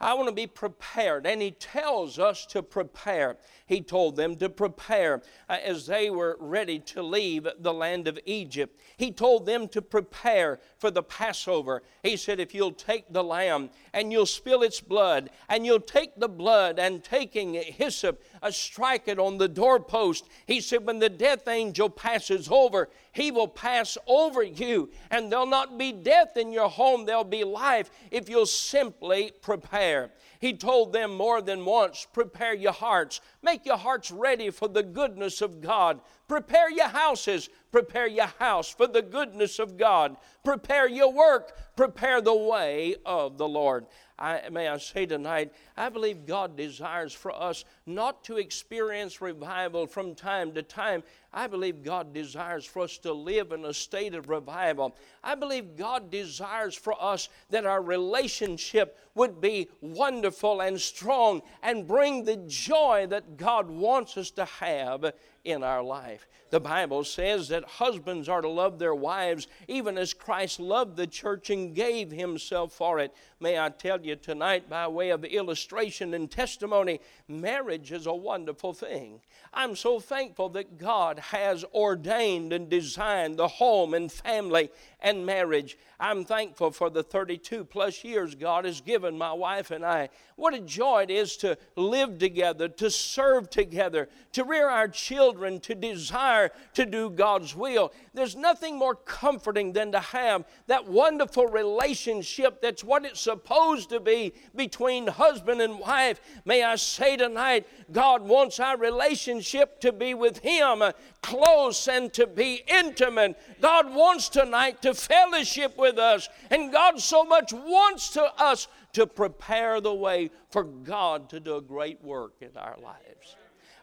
I 0.00 0.12
want 0.14 0.28
to 0.28 0.34
be 0.34 0.46
prepared. 0.46 1.26
And 1.26 1.40
he 1.40 1.52
tells 1.52 2.18
us 2.18 2.44
to 2.46 2.62
prepare. 2.62 3.36
He 3.66 3.80
told 3.80 4.16
them 4.16 4.36
to 4.36 4.48
prepare 4.48 5.22
uh, 5.48 5.56
as 5.64 5.86
they 5.86 6.10
were 6.10 6.36
ready 6.40 6.78
to 6.80 7.02
leave 7.02 7.46
the 7.60 7.72
land 7.72 8.08
of 8.08 8.18
Egypt. 8.26 8.78
He 8.96 9.12
told 9.12 9.46
them 9.46 9.68
to 9.68 9.80
prepare 9.80 10.60
for 10.78 10.90
the 10.90 11.02
Passover. 11.02 11.82
He 12.02 12.16
said, 12.16 12.40
If 12.40 12.54
you'll 12.54 12.72
take 12.72 13.12
the 13.12 13.24
lamb 13.24 13.70
and 13.92 14.12
you'll 14.12 14.26
spill 14.26 14.62
its 14.62 14.80
blood, 14.80 15.30
and 15.48 15.64
you'll 15.64 15.80
take 15.80 16.16
the 16.16 16.28
blood 16.28 16.78
and 16.78 17.02
taking 17.02 17.54
hyssop, 17.54 18.22
uh, 18.42 18.50
strike 18.50 19.06
it 19.06 19.18
on 19.18 19.38
the 19.38 19.48
doorpost. 19.48 20.28
He 20.46 20.60
said, 20.60 20.84
When 20.84 20.98
the 20.98 21.08
death 21.08 21.46
angel 21.46 21.88
passes 21.88 22.48
over, 22.50 22.90
he 23.12 23.30
will 23.30 23.48
pass 23.48 23.96
over 24.08 24.42
you, 24.42 24.90
and 25.10 25.30
there'll 25.30 25.46
not 25.46 25.78
be 25.78 25.92
death 25.92 26.36
in 26.36 26.52
your 26.52 26.68
home, 26.68 27.06
there'll 27.06 27.22
be 27.22 27.44
life 27.44 27.90
if 28.10 28.28
you'll 28.28 28.44
simply 28.44 29.32
prepare. 29.40 29.93
He 30.40 30.52
told 30.52 30.92
them 30.92 31.14
more 31.14 31.40
than 31.40 31.64
once 31.64 32.06
prepare 32.12 32.54
your 32.54 32.72
hearts, 32.72 33.20
make 33.42 33.64
your 33.64 33.76
hearts 33.76 34.10
ready 34.10 34.50
for 34.50 34.68
the 34.68 34.82
goodness 34.82 35.40
of 35.40 35.60
God. 35.60 36.00
Prepare 36.28 36.70
your 36.70 36.88
houses, 36.88 37.48
prepare 37.70 38.06
your 38.06 38.32
house 38.38 38.68
for 38.68 38.86
the 38.86 39.02
goodness 39.02 39.58
of 39.58 39.76
God. 39.76 40.16
Prepare 40.44 40.88
your 40.88 41.12
work, 41.12 41.76
prepare 41.76 42.20
the 42.20 42.34
way 42.34 42.96
of 43.04 43.38
the 43.38 43.48
Lord. 43.48 43.86
I, 44.18 44.48
may 44.50 44.68
I 44.68 44.78
say 44.78 45.06
tonight, 45.06 45.52
I 45.76 45.88
believe 45.88 46.26
God 46.26 46.56
desires 46.56 47.12
for 47.12 47.34
us 47.34 47.64
not 47.86 48.24
to 48.24 48.38
experience 48.38 49.20
revival 49.20 49.86
from 49.86 50.14
time 50.14 50.52
to 50.52 50.62
time. 50.62 51.02
I 51.32 51.46
believe 51.46 51.82
God 51.82 52.14
desires 52.14 52.64
for 52.64 52.82
us 52.82 52.98
to 52.98 53.12
live 53.12 53.52
in 53.52 53.64
a 53.64 53.74
state 53.74 54.14
of 54.14 54.28
revival. 54.28 54.96
I 55.22 55.34
believe 55.34 55.76
God 55.76 56.10
desires 56.10 56.74
for 56.74 56.94
us 57.02 57.28
that 57.50 57.66
our 57.66 57.82
relationship 57.82 58.98
would 59.14 59.40
be 59.40 59.68
wonderful 59.80 60.60
and 60.60 60.80
strong 60.80 61.42
and 61.62 61.86
bring 61.86 62.24
the 62.24 62.36
joy 62.46 63.06
that 63.10 63.36
God 63.36 63.68
wants 63.68 64.16
us 64.16 64.30
to 64.32 64.44
have 64.44 65.12
in 65.44 65.62
our 65.62 65.82
life. 65.82 66.26
The 66.50 66.60
Bible 66.60 67.02
says 67.02 67.48
that 67.48 67.64
husbands 67.64 68.28
are 68.28 68.40
to 68.40 68.48
love 68.48 68.78
their 68.78 68.94
wives 68.94 69.48
even 69.66 69.98
as 69.98 70.14
Christ 70.14 70.60
loved 70.60 70.96
the 70.96 71.06
church 71.06 71.50
and 71.50 71.74
gave 71.74 72.12
himself 72.12 72.72
for 72.72 73.00
it. 73.00 73.12
May 73.40 73.58
I 73.58 73.70
tell 73.70 74.00
you 74.00 74.14
tonight, 74.14 74.70
by 74.70 74.86
way 74.86 75.10
of 75.10 75.24
illustration 75.24 76.14
and 76.14 76.30
testimony, 76.30 77.00
marriage 77.26 77.73
is 77.82 78.06
a 78.06 78.14
wonderful 78.14 78.72
thing. 78.72 79.20
I'm 79.52 79.76
so 79.76 80.00
thankful 80.00 80.48
that 80.50 80.78
God 80.78 81.18
has 81.18 81.64
ordained 81.74 82.52
and 82.52 82.68
designed 82.68 83.36
the 83.36 83.48
home 83.48 83.94
and 83.94 84.10
family 84.10 84.70
and 85.04 85.24
marriage. 85.24 85.78
I'm 86.00 86.24
thankful 86.24 86.72
for 86.72 86.90
the 86.90 87.02
32 87.02 87.64
plus 87.64 88.02
years 88.02 88.34
God 88.34 88.64
has 88.64 88.80
given 88.80 89.16
my 89.16 89.32
wife 89.32 89.70
and 89.70 89.84
I. 89.84 90.08
What 90.36 90.54
a 90.54 90.60
joy 90.60 91.02
it 91.02 91.10
is 91.10 91.36
to 91.38 91.56
live 91.76 92.18
together, 92.18 92.68
to 92.68 92.90
serve 92.90 93.50
together, 93.50 94.08
to 94.32 94.42
rear 94.42 94.68
our 94.68 94.88
children, 94.88 95.60
to 95.60 95.74
desire 95.74 96.50
to 96.72 96.86
do 96.86 97.10
God's 97.10 97.54
will. 97.54 97.92
There's 98.14 98.34
nothing 98.34 98.76
more 98.76 98.96
comforting 98.96 99.72
than 99.72 99.92
to 99.92 100.00
have 100.00 100.44
that 100.66 100.88
wonderful 100.88 101.46
relationship 101.46 102.60
that's 102.60 102.82
what 102.82 103.04
it's 103.04 103.20
supposed 103.20 103.90
to 103.90 104.00
be 104.00 104.32
between 104.56 105.06
husband 105.06 105.60
and 105.60 105.78
wife. 105.78 106.20
May 106.44 106.64
I 106.64 106.76
say 106.76 107.16
tonight, 107.16 107.68
God 107.92 108.22
wants 108.22 108.58
our 108.58 108.76
relationship 108.76 109.80
to 109.80 109.92
be 109.92 110.14
with 110.14 110.38
Him 110.38 110.82
close 111.24 111.88
and 111.88 112.12
to 112.12 112.26
be 112.26 112.62
intimate. 112.68 113.40
God 113.58 113.94
wants 113.94 114.28
tonight 114.28 114.82
to 114.82 114.92
fellowship 114.92 115.78
with 115.78 115.98
us, 115.98 116.28
and 116.50 116.70
God 116.70 117.00
so 117.00 117.24
much 117.24 117.50
wants 117.50 118.10
to 118.10 118.24
us 118.38 118.68
to 118.92 119.06
prepare 119.06 119.80
the 119.80 119.94
way 119.94 120.30
for 120.50 120.64
God 120.64 121.30
to 121.30 121.40
do 121.40 121.56
a 121.56 121.62
great 121.62 122.04
work 122.04 122.34
in 122.42 122.54
our 122.58 122.76
lives. 122.82 123.36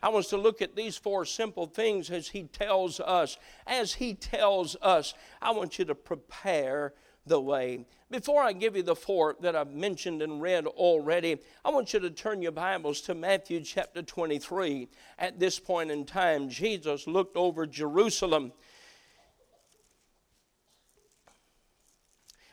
I 0.03 0.09
want 0.09 0.25
us 0.25 0.29
to 0.29 0.37
look 0.37 0.61
at 0.61 0.75
these 0.75 0.97
four 0.97 1.25
simple 1.25 1.65
things 1.65 2.11
as 2.11 2.27
He 2.27 2.43
tells 2.43 2.99
us. 2.99 3.37
As 3.65 3.93
He 3.93 4.13
tells 4.13 4.75
us, 4.79 5.15
I 5.41 5.51
want 5.51 5.79
you 5.79 5.85
to 5.85 5.95
prepare 5.95 6.93
the 7.25 7.39
way. 7.39 7.85
Before 8.09 8.43
I 8.43 8.51
give 8.51 8.75
you 8.75 8.83
the 8.83 8.95
four 8.95 9.35
that 9.41 9.55
I've 9.55 9.71
mentioned 9.71 10.21
and 10.21 10.41
read 10.41 10.65
already, 10.67 11.37
I 11.63 11.69
want 11.69 11.93
you 11.93 11.99
to 11.99 12.09
turn 12.09 12.41
your 12.41 12.51
Bibles 12.51 13.01
to 13.01 13.15
Matthew 13.15 13.61
chapter 13.61 14.01
23. 14.01 14.89
At 15.19 15.39
this 15.39 15.59
point 15.59 15.91
in 15.91 16.05
time, 16.05 16.49
Jesus 16.49 17.07
looked 17.07 17.37
over 17.37 17.65
Jerusalem. 17.65 18.51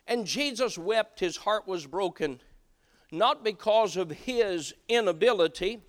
And 0.07 0.27
Jesus 0.27 0.79
wept, 0.79 1.21
his 1.21 1.37
heart 1.37 1.67
was 1.67 1.87
broken, 1.87 2.41
not 3.11 3.45
because 3.45 3.97
of 3.97 4.11
his 4.11 4.75
inability, 4.89 5.83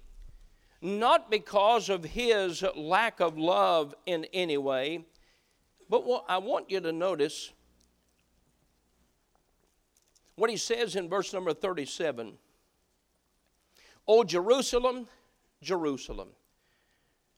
not 0.82 1.30
because 1.30 1.90
of 1.90 2.04
his 2.04 2.64
lack 2.76 3.20
of 3.20 3.38
love 3.38 3.94
in 4.06 4.26
any 4.34 4.58
way, 4.58 5.06
but 5.90 6.06
what 6.06 6.26
I 6.28 6.38
want 6.38 6.70
you 6.70 6.80
to 6.82 6.92
notice 6.92 7.52
what 10.40 10.50
he 10.50 10.58
says 10.58 10.96
in 10.96 11.10
verse 11.10 11.34
number 11.34 11.54
37 11.54 12.38
O 14.08 14.24
Jerusalem, 14.24 15.08
Jerusalem, 15.62 16.30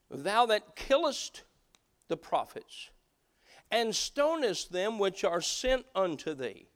thou 0.10 0.46
that 0.46 0.76
killest 0.76 1.44
the 2.08 2.16
prophets, 2.16 2.92
and 3.70 3.94
stonest 3.94 4.72
them 4.72 5.00
which 5.00 5.24
are 5.24 5.42
sent 5.42 5.86
unto 5.96 6.34
thee. 6.34 6.68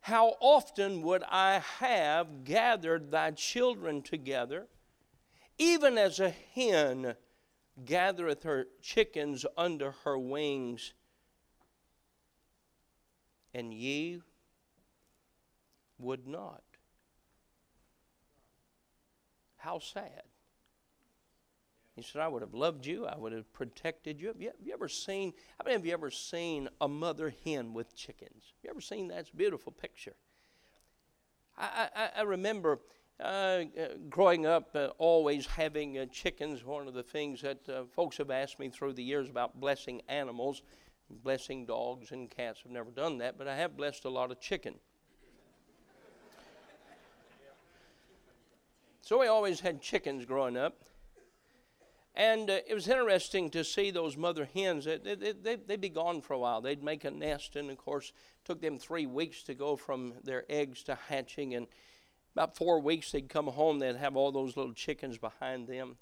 How 0.00 0.36
often 0.38 1.02
would 1.02 1.24
I 1.28 1.60
have 1.78 2.44
gathered 2.44 3.10
thy 3.10 3.30
children 3.30 4.02
together, 4.02 4.66
even 5.58 5.96
as 5.96 6.20
a 6.20 6.30
hen 6.54 7.16
gathereth 7.84 8.42
her 8.42 8.66
chickens 8.82 9.46
under 9.56 9.92
her 10.04 10.18
wings, 10.18 10.92
and 13.54 13.72
ye 13.72 14.20
would 16.04 16.26
not. 16.26 16.62
How 19.56 19.78
sad. 19.78 20.22
He 21.96 22.02
said, 22.02 22.20
I 22.20 22.28
would 22.28 22.42
have 22.42 22.54
loved 22.54 22.86
you. 22.86 23.06
I 23.06 23.16
would 23.16 23.32
have 23.32 23.50
protected 23.52 24.20
you. 24.20 24.28
Have 24.28 24.40
you, 24.40 24.48
have 24.48 24.66
you 24.66 24.72
ever 24.72 24.88
seen, 24.88 25.32
how 25.58 25.64
many 25.64 25.76
of 25.76 25.86
you 25.86 25.92
ever 25.92 26.10
seen 26.10 26.68
a 26.80 26.88
mother 26.88 27.32
hen 27.44 27.72
with 27.72 27.94
chickens? 27.94 28.42
Have 28.44 28.64
you 28.64 28.70
ever 28.70 28.80
seen 28.80 29.08
that? 29.08 29.20
It's 29.20 29.30
a 29.30 29.36
beautiful 29.36 29.72
picture. 29.72 30.14
I, 31.56 31.88
I, 31.94 32.08
I 32.16 32.22
remember 32.22 32.80
uh, 33.20 33.22
uh, 33.22 33.64
growing 34.10 34.44
up, 34.44 34.74
uh, 34.74 34.88
always 34.98 35.46
having 35.46 35.98
uh, 35.98 36.06
chickens. 36.06 36.64
One 36.64 36.88
of 36.88 36.94
the 36.94 37.02
things 37.04 37.42
that 37.42 37.68
uh, 37.68 37.84
folks 37.94 38.16
have 38.16 38.30
asked 38.30 38.58
me 38.58 38.70
through 38.70 38.94
the 38.94 39.04
years 39.04 39.30
about 39.30 39.60
blessing 39.60 40.02
animals, 40.08 40.62
blessing 41.08 41.64
dogs 41.64 42.10
and 42.10 42.28
cats. 42.28 42.62
I've 42.64 42.72
never 42.72 42.90
done 42.90 43.18
that, 43.18 43.38
but 43.38 43.46
I 43.46 43.54
have 43.54 43.76
blessed 43.76 44.04
a 44.04 44.10
lot 44.10 44.32
of 44.32 44.40
chicken. 44.40 44.74
So 49.04 49.20
we 49.20 49.26
always 49.26 49.60
had 49.60 49.82
chickens 49.82 50.24
growing 50.24 50.56
up. 50.56 50.82
And 52.14 52.48
uh, 52.48 52.60
it 52.66 52.72
was 52.72 52.88
interesting 52.88 53.50
to 53.50 53.62
see 53.62 53.90
those 53.90 54.16
mother 54.16 54.48
hens. 54.54 54.86
They, 54.86 54.96
they, 54.96 55.32
they, 55.32 55.56
would 55.68 55.80
be 55.82 55.90
gone 55.90 56.22
for 56.22 56.32
a 56.32 56.38
while. 56.38 56.62
They'd 56.62 56.82
make 56.82 57.04
a 57.04 57.10
nest, 57.10 57.54
and 57.54 57.70
of 57.70 57.76
course, 57.76 58.14
took 58.46 58.62
them 58.62 58.78
three 58.78 59.04
weeks 59.04 59.42
to 59.42 59.54
go 59.54 59.76
from 59.76 60.14
their 60.24 60.46
eggs 60.48 60.82
to 60.84 60.94
hatching. 60.94 61.54
And 61.54 61.66
about 62.34 62.56
four 62.56 62.80
weeks, 62.80 63.12
they'd 63.12 63.28
come 63.28 63.48
home. 63.48 63.78
They'd 63.78 63.96
have 63.96 64.16
all 64.16 64.32
those 64.32 64.56
little 64.56 64.72
chickens 64.72 65.18
behind 65.18 65.68
them. 65.68 65.96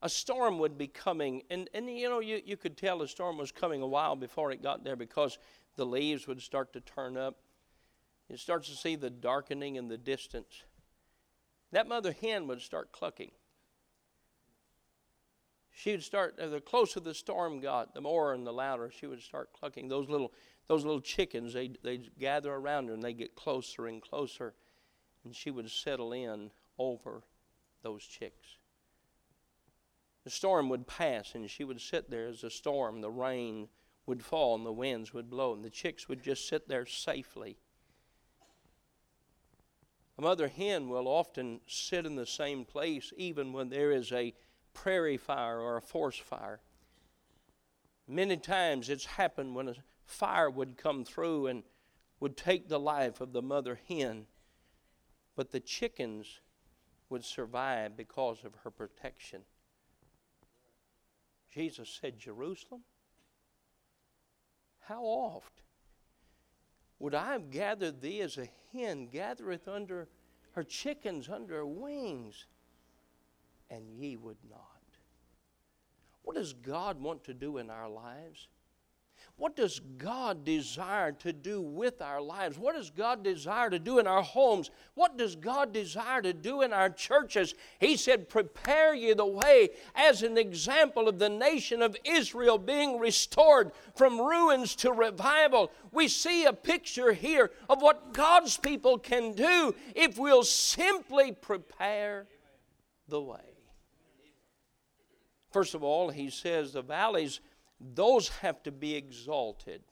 A 0.00 0.08
storm 0.08 0.58
would 0.60 0.78
be 0.78 0.86
coming, 0.86 1.42
and, 1.50 1.68
and 1.74 1.90
you 1.90 2.08
know, 2.08 2.20
you, 2.20 2.40
you 2.42 2.56
could 2.56 2.78
tell 2.78 3.00
the 3.00 3.06
storm 3.06 3.36
was 3.36 3.52
coming 3.52 3.82
a 3.82 3.86
while 3.86 4.16
before 4.16 4.50
it 4.50 4.62
got 4.62 4.82
there 4.82 4.96
because 4.96 5.38
the 5.76 5.84
leaves 5.84 6.26
would 6.26 6.40
start 6.40 6.72
to 6.72 6.80
turn 6.80 7.18
up. 7.18 7.36
You 8.30 8.38
start 8.38 8.64
to 8.64 8.72
see 8.72 8.96
the 8.96 9.10
darkening 9.10 9.76
in 9.76 9.88
the 9.88 9.98
distance 9.98 10.64
that 11.72 11.88
mother 11.88 12.12
hen 12.12 12.46
would 12.46 12.60
start 12.60 12.92
clucking. 12.92 13.32
She 15.74 15.92
would 15.92 16.02
start, 16.02 16.38
uh, 16.38 16.48
the 16.48 16.60
closer 16.60 17.00
the 17.00 17.14
storm 17.14 17.60
got, 17.60 17.94
the 17.94 18.00
more 18.00 18.34
and 18.34 18.46
the 18.46 18.52
louder 18.52 18.90
she 18.90 19.06
would 19.06 19.22
start 19.22 19.52
clucking. 19.52 19.88
Those 19.88 20.08
little, 20.08 20.32
those 20.68 20.84
little 20.84 21.00
chickens, 21.00 21.54
they'd, 21.54 21.78
they'd 21.82 22.10
gather 22.18 22.52
around 22.52 22.88
her 22.88 22.94
and 22.94 23.02
they'd 23.02 23.18
get 23.18 23.34
closer 23.34 23.86
and 23.86 24.02
closer, 24.02 24.54
and 25.24 25.34
she 25.34 25.50
would 25.50 25.70
settle 25.70 26.12
in 26.12 26.50
over 26.78 27.22
those 27.82 28.04
chicks. 28.04 28.58
The 30.24 30.30
storm 30.30 30.68
would 30.68 30.86
pass, 30.86 31.34
and 31.34 31.50
she 31.50 31.64
would 31.64 31.80
sit 31.80 32.10
there 32.10 32.28
as 32.28 32.42
the 32.42 32.50
storm, 32.50 33.00
the 33.00 33.10
rain 33.10 33.68
would 34.06 34.22
fall, 34.22 34.54
and 34.54 34.64
the 34.64 34.72
winds 34.72 35.12
would 35.12 35.30
blow, 35.30 35.54
and 35.54 35.64
the 35.64 35.70
chicks 35.70 36.08
would 36.08 36.22
just 36.22 36.46
sit 36.46 36.68
there 36.68 36.86
safely. 36.86 37.58
Mother 40.22 40.46
hen 40.46 40.88
will 40.88 41.08
often 41.08 41.60
sit 41.66 42.06
in 42.06 42.14
the 42.14 42.26
same 42.26 42.64
place 42.64 43.12
even 43.16 43.52
when 43.52 43.70
there 43.70 43.90
is 43.90 44.12
a 44.12 44.32
prairie 44.72 45.16
fire 45.16 45.58
or 45.58 45.76
a 45.76 45.82
forest 45.82 46.20
fire. 46.22 46.60
Many 48.06 48.36
times 48.36 48.88
it's 48.88 49.04
happened 49.04 49.56
when 49.56 49.68
a 49.68 49.74
fire 50.04 50.48
would 50.48 50.76
come 50.76 51.04
through 51.04 51.48
and 51.48 51.64
would 52.20 52.36
take 52.36 52.68
the 52.68 52.78
life 52.78 53.20
of 53.20 53.32
the 53.32 53.42
mother 53.42 53.80
hen, 53.88 54.26
but 55.34 55.50
the 55.50 55.58
chickens 55.58 56.38
would 57.08 57.24
survive 57.24 57.96
because 57.96 58.44
of 58.44 58.54
her 58.62 58.70
protection. 58.70 59.42
Jesus 61.52 61.98
said, 62.00 62.20
Jerusalem, 62.20 62.82
how 64.82 65.02
oft 65.02 65.62
would 67.02 67.16
I 67.16 67.32
have 67.32 67.50
gathered 67.50 68.00
thee 68.00 68.20
as 68.20 68.38
a 68.38 68.48
hen 68.72 69.08
gathereth 69.08 69.66
under 69.66 70.06
her 70.52 70.62
chickens 70.62 71.28
under 71.28 71.56
her 71.56 71.66
wings, 71.66 72.46
and 73.68 73.90
ye 73.90 74.14
would 74.14 74.36
not? 74.48 74.60
What 76.22 76.36
does 76.36 76.52
God 76.52 77.02
want 77.02 77.24
to 77.24 77.34
do 77.34 77.58
in 77.58 77.70
our 77.70 77.88
lives? 77.88 78.46
What 79.36 79.56
does 79.56 79.80
God 79.98 80.44
desire 80.44 81.12
to 81.12 81.32
do 81.32 81.60
with 81.60 82.00
our 82.00 82.20
lives? 82.20 82.58
What 82.58 82.76
does 82.76 82.90
God 82.90 83.24
desire 83.24 83.70
to 83.70 83.78
do 83.78 83.98
in 83.98 84.06
our 84.06 84.22
homes? 84.22 84.70
What 84.94 85.18
does 85.18 85.34
God 85.34 85.72
desire 85.72 86.22
to 86.22 86.32
do 86.32 86.62
in 86.62 86.72
our 86.72 86.90
churches? 86.90 87.54
He 87.80 87.96
said, 87.96 88.28
Prepare 88.28 88.94
ye 88.94 89.14
the 89.14 89.26
way 89.26 89.70
as 89.94 90.22
an 90.22 90.38
example 90.38 91.08
of 91.08 91.18
the 91.18 91.28
nation 91.28 91.82
of 91.82 91.96
Israel 92.04 92.56
being 92.56 92.98
restored 92.98 93.72
from 93.96 94.20
ruins 94.20 94.76
to 94.76 94.92
revival. 94.92 95.72
We 95.90 96.08
see 96.08 96.44
a 96.44 96.52
picture 96.52 97.12
here 97.12 97.50
of 97.68 97.82
what 97.82 98.12
God's 98.12 98.56
people 98.56 98.98
can 98.98 99.32
do 99.32 99.74
if 99.96 100.18
we'll 100.18 100.44
simply 100.44 101.32
prepare 101.32 102.26
the 103.08 103.20
way. 103.20 103.38
First 105.52 105.74
of 105.74 105.82
all, 105.82 106.08
he 106.08 106.30
says 106.30 106.72
the 106.72 106.82
valleys 106.82 107.40
those 107.94 108.28
have 108.28 108.62
to 108.62 108.72
be 108.72 108.94
exalted. 108.94 109.82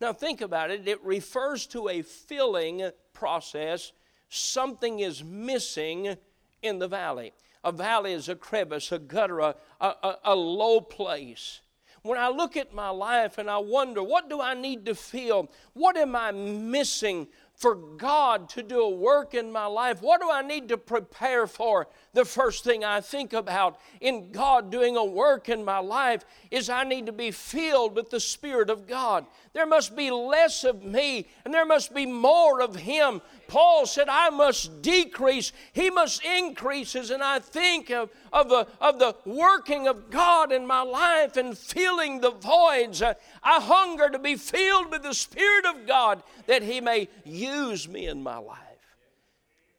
Now, 0.00 0.12
think 0.12 0.40
about 0.40 0.70
it. 0.70 0.86
It 0.86 1.02
refers 1.04 1.66
to 1.68 1.88
a 1.88 2.02
filling 2.02 2.90
process. 3.12 3.92
Something 4.28 5.00
is 5.00 5.22
missing 5.22 6.16
in 6.62 6.78
the 6.78 6.88
valley. 6.88 7.32
A 7.62 7.72
valley 7.72 8.12
is 8.12 8.28
a 8.28 8.34
crevice, 8.34 8.92
a 8.92 8.98
gutter, 8.98 9.40
a, 9.40 9.54
a, 9.80 10.18
a 10.24 10.34
low 10.34 10.80
place. 10.80 11.60
When 12.02 12.18
I 12.18 12.28
look 12.28 12.56
at 12.56 12.74
my 12.74 12.90
life 12.90 13.38
and 13.38 13.48
I 13.48 13.56
wonder, 13.58 14.02
what 14.02 14.28
do 14.28 14.40
I 14.40 14.52
need 14.52 14.84
to 14.86 14.94
feel? 14.94 15.50
What 15.72 15.96
am 15.96 16.14
I 16.14 16.32
missing 16.32 17.28
for 17.54 17.74
God 17.74 18.48
to 18.50 18.62
do 18.62 18.80
a 18.80 18.90
work 18.90 19.32
in 19.32 19.50
my 19.50 19.66
life, 19.66 20.02
what 20.02 20.20
do 20.20 20.30
I 20.30 20.42
need 20.42 20.68
to 20.68 20.76
prepare 20.76 21.46
for? 21.46 21.86
The 22.12 22.24
first 22.24 22.64
thing 22.64 22.84
I 22.84 23.00
think 23.00 23.32
about 23.32 23.78
in 24.00 24.30
God 24.30 24.70
doing 24.70 24.96
a 24.96 25.04
work 25.04 25.48
in 25.48 25.64
my 25.64 25.78
life 25.78 26.24
is 26.50 26.68
I 26.68 26.84
need 26.84 27.06
to 27.06 27.12
be 27.12 27.30
filled 27.30 27.96
with 27.96 28.10
the 28.10 28.20
Spirit 28.20 28.70
of 28.70 28.86
God. 28.86 29.26
There 29.52 29.66
must 29.66 29.96
be 29.96 30.10
less 30.10 30.64
of 30.64 30.84
me 30.84 31.28
and 31.44 31.54
there 31.54 31.66
must 31.66 31.94
be 31.94 32.06
more 32.06 32.60
of 32.60 32.76
Him. 32.76 33.20
Paul 33.46 33.86
said, 33.86 34.08
I 34.08 34.30
must 34.30 34.82
decrease, 34.82 35.52
He 35.72 35.90
must 35.90 36.24
increase. 36.24 36.94
And 36.94 37.22
I 37.22 37.38
think 37.38 37.90
of, 37.90 38.10
of, 38.32 38.48
the, 38.48 38.66
of 38.80 38.98
the 38.98 39.16
working 39.24 39.86
of 39.86 40.10
God 40.10 40.52
in 40.52 40.66
my 40.66 40.82
life 40.82 41.36
and 41.36 41.56
filling 41.56 42.20
the 42.20 42.32
voids. 42.32 43.02
I 43.02 43.14
hunger 43.60 44.10
to 44.10 44.18
be 44.18 44.36
filled 44.36 44.90
with 44.90 45.02
the 45.02 45.14
Spirit 45.14 45.66
of 45.66 45.86
God 45.86 46.22
that 46.46 46.62
He 46.62 46.80
may 46.80 47.08
use 47.46 47.88
me 47.88 48.06
in 48.06 48.22
my 48.22 48.38
life. 48.38 48.58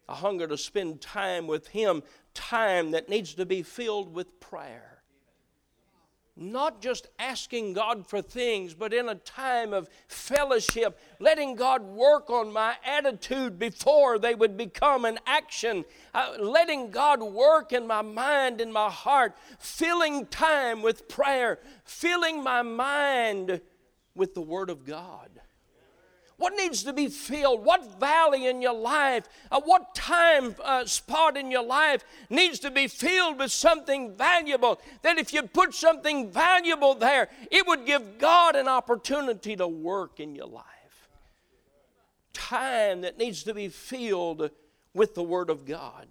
I 0.07 0.15
hunger 0.15 0.47
to 0.47 0.57
spend 0.57 1.01
time 1.01 1.47
with 1.47 1.67
Him, 1.67 2.03
time 2.33 2.91
that 2.91 3.09
needs 3.09 3.33
to 3.35 3.45
be 3.45 3.63
filled 3.63 4.13
with 4.13 4.39
prayer 4.39 4.95
not 6.37 6.81
just 6.81 7.07
asking 7.17 7.73
God 7.73 8.05
for 8.05 8.21
things, 8.21 8.73
but 8.73 8.93
in 8.93 9.07
a 9.07 9.15
time 9.15 9.73
of 9.73 9.89
fellowship, 10.07 10.99
letting 11.19 11.55
God 11.55 11.81
work 11.81 12.29
on 12.29 12.51
my 12.51 12.75
attitude 12.83 13.57
before 13.57 14.19
they 14.19 14.35
would 14.35 14.57
become 14.57 15.05
an 15.05 15.17
action, 15.25 15.85
uh, 16.13 16.33
letting 16.39 16.91
God 16.91 17.21
work 17.21 17.71
in 17.71 17.87
my 17.87 18.01
mind 18.01 18.59
and 18.59 18.73
my 18.73 18.89
heart, 18.89 19.35
filling 19.59 20.25
time 20.25 20.81
with 20.81 21.07
prayer, 21.07 21.59
filling 21.85 22.43
my 22.43 22.61
mind 22.61 23.61
with 24.13 24.33
the 24.33 24.41
Word 24.41 24.69
of 24.69 24.83
God. 24.85 25.29
What 26.37 26.53
needs 26.57 26.83
to 26.83 26.91
be 26.91 27.07
filled? 27.07 27.63
What 27.63 27.97
valley 27.99 28.47
in 28.47 28.61
your 28.61 28.73
life, 28.73 29.27
uh, 29.49 29.61
what 29.61 29.95
time 29.95 30.55
uh, 30.63 30.85
spot 30.85 31.37
in 31.37 31.49
your 31.49 31.63
life 31.63 32.03
needs 32.29 32.59
to 32.59 32.71
be 32.71 32.87
filled 32.87 33.39
with 33.39 33.51
something 33.51 34.13
valuable? 34.13 34.79
That 35.01 35.17
if 35.17 35.31
you 35.31 35.43
put 35.43 35.73
something 35.73 36.29
valuable 36.29 36.93
there, 36.93 37.29
it 37.51 37.65
would 37.65 37.85
give 37.85 38.17
God 38.17 38.57
an 38.57 38.67
opportunity 38.67 39.55
to 39.55 39.67
work 39.67 40.19
in 40.19 40.35
your 40.35 40.47
life. 40.47 40.65
Time 42.33 43.01
that 43.01 43.17
needs 43.17 43.43
to 43.43 43.53
be 43.53 43.69
filled 43.69 44.49
with 44.93 45.15
the 45.15 45.23
Word 45.23 45.49
of 45.49 45.65
God. 45.65 46.07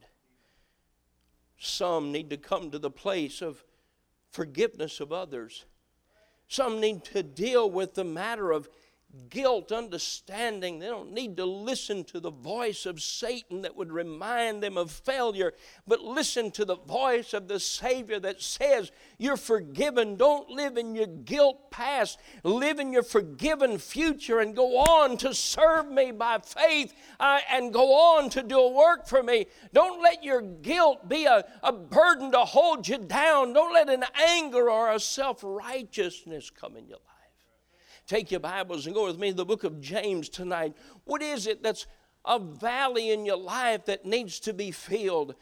Some 1.59 2.13
need 2.13 2.31
to 2.31 2.39
come 2.39 2.71
to 2.71 2.79
the 2.79 2.91
place 2.91 3.43
of 3.43 3.63
forgiveness 4.31 5.01
of 5.01 5.13
others. 5.13 5.67
Some 6.49 6.81
need 6.81 7.05
to 7.05 7.23
deal 7.23 7.71
with 7.71 7.95
the 7.95 8.05
matter 8.05 8.53
of 8.53 8.69
guilt, 9.31 9.73
understanding. 9.73 10.79
They 10.79 10.87
don't 10.87 11.13
need 11.13 11.37
to 11.39 11.45
listen 11.45 12.05
to 12.05 12.21
the 12.21 12.31
voice 12.31 12.87
of 12.87 13.01
Satan 13.01 13.63
that 13.63 13.77
would 13.77 13.93
remind 13.93 14.63
them 14.63 14.77
of 14.77 14.91
failure, 14.91 15.53
but 15.87 16.01
listen 16.01 16.51
to 16.53 16.65
the 16.65 16.77
voice 16.77 17.35
of 17.35 17.49
the 17.49 17.61
Savior 17.61 18.21
that 18.21 18.43
says, 18.43 18.93
You're 19.19 19.37
forgiven. 19.37 20.17
Don't 20.17 20.51
live 20.51 20.77
in 20.77 20.95
your 20.95 21.07
guilt 21.07 21.71
past, 21.71 22.19
live 22.43 22.79
in 22.79 22.93
your 22.93 23.03
forgiven 23.03 23.79
future 23.79 24.41
and 24.41 24.55
go 24.55 24.79
on 24.79 25.17
to 25.19 25.35
serve 25.35 25.91
me 25.91 26.13
by 26.13 26.39
faith 26.39 26.95
uh, 27.21 27.41
and 27.51 27.73
go 27.73 28.17
on 28.17 28.31
to 28.31 28.43
do 28.43 28.59
a 28.59 28.73
work 28.73 29.07
for 29.07 29.23
me. 29.23 29.47
Don't 29.73 30.03
let 30.03 30.23
your 30.23 30.43
guilt 30.43 31.09
be 31.09 31.27
a, 31.27 31.45
a 31.63 31.73
burden 31.73 32.33
to 32.33 32.41
hold 32.41 32.87
you 32.89 32.99
down. 32.99 33.53
Don't 33.53 33.73
let 33.73 33.89
an 33.89 34.05
anger 34.15 34.71
or 34.71 34.93
a 34.93 35.01
self 35.01 35.41
righteousness 35.43 36.51
come 36.51 36.77
in 36.77 36.87
your 36.87 36.99
life. 36.99 37.14
Take 38.07 38.31
your 38.31 38.41
Bibles 38.41 38.85
and 38.85 38.95
go 38.95 39.07
with 39.07 39.19
me 39.19 39.31
to 39.31 39.37
the 39.37 39.45
book 39.47 39.65
of 39.65 39.81
James 39.81 40.29
tonight. 40.29 40.77
What 41.05 41.23
is 41.23 41.47
it 41.47 41.63
that's 41.63 41.87
a 42.25 42.39
valley 42.39 43.11
in 43.11 43.25
your 43.25 43.39
life 43.39 43.87
that 43.87 44.05
needs 44.05 44.41
to 44.41 44.53
be 44.53 44.71
filled? 44.71 45.35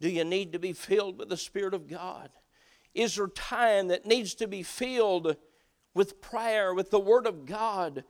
Do 0.00 0.08
you 0.08 0.24
need 0.24 0.52
to 0.52 0.58
be 0.58 0.72
filled 0.72 1.18
with 1.18 1.28
the 1.28 1.36
Spirit 1.36 1.72
of 1.72 1.88
God? 1.88 2.30
Is 2.94 3.14
there 3.14 3.28
time 3.28 3.88
that 3.88 4.06
needs 4.06 4.34
to 4.36 4.48
be 4.48 4.64
filled 4.64 5.36
with 5.94 6.20
prayer, 6.20 6.74
with 6.74 6.90
the 6.90 6.98
Word 6.98 7.26
of 7.26 7.46
God, 7.46 8.02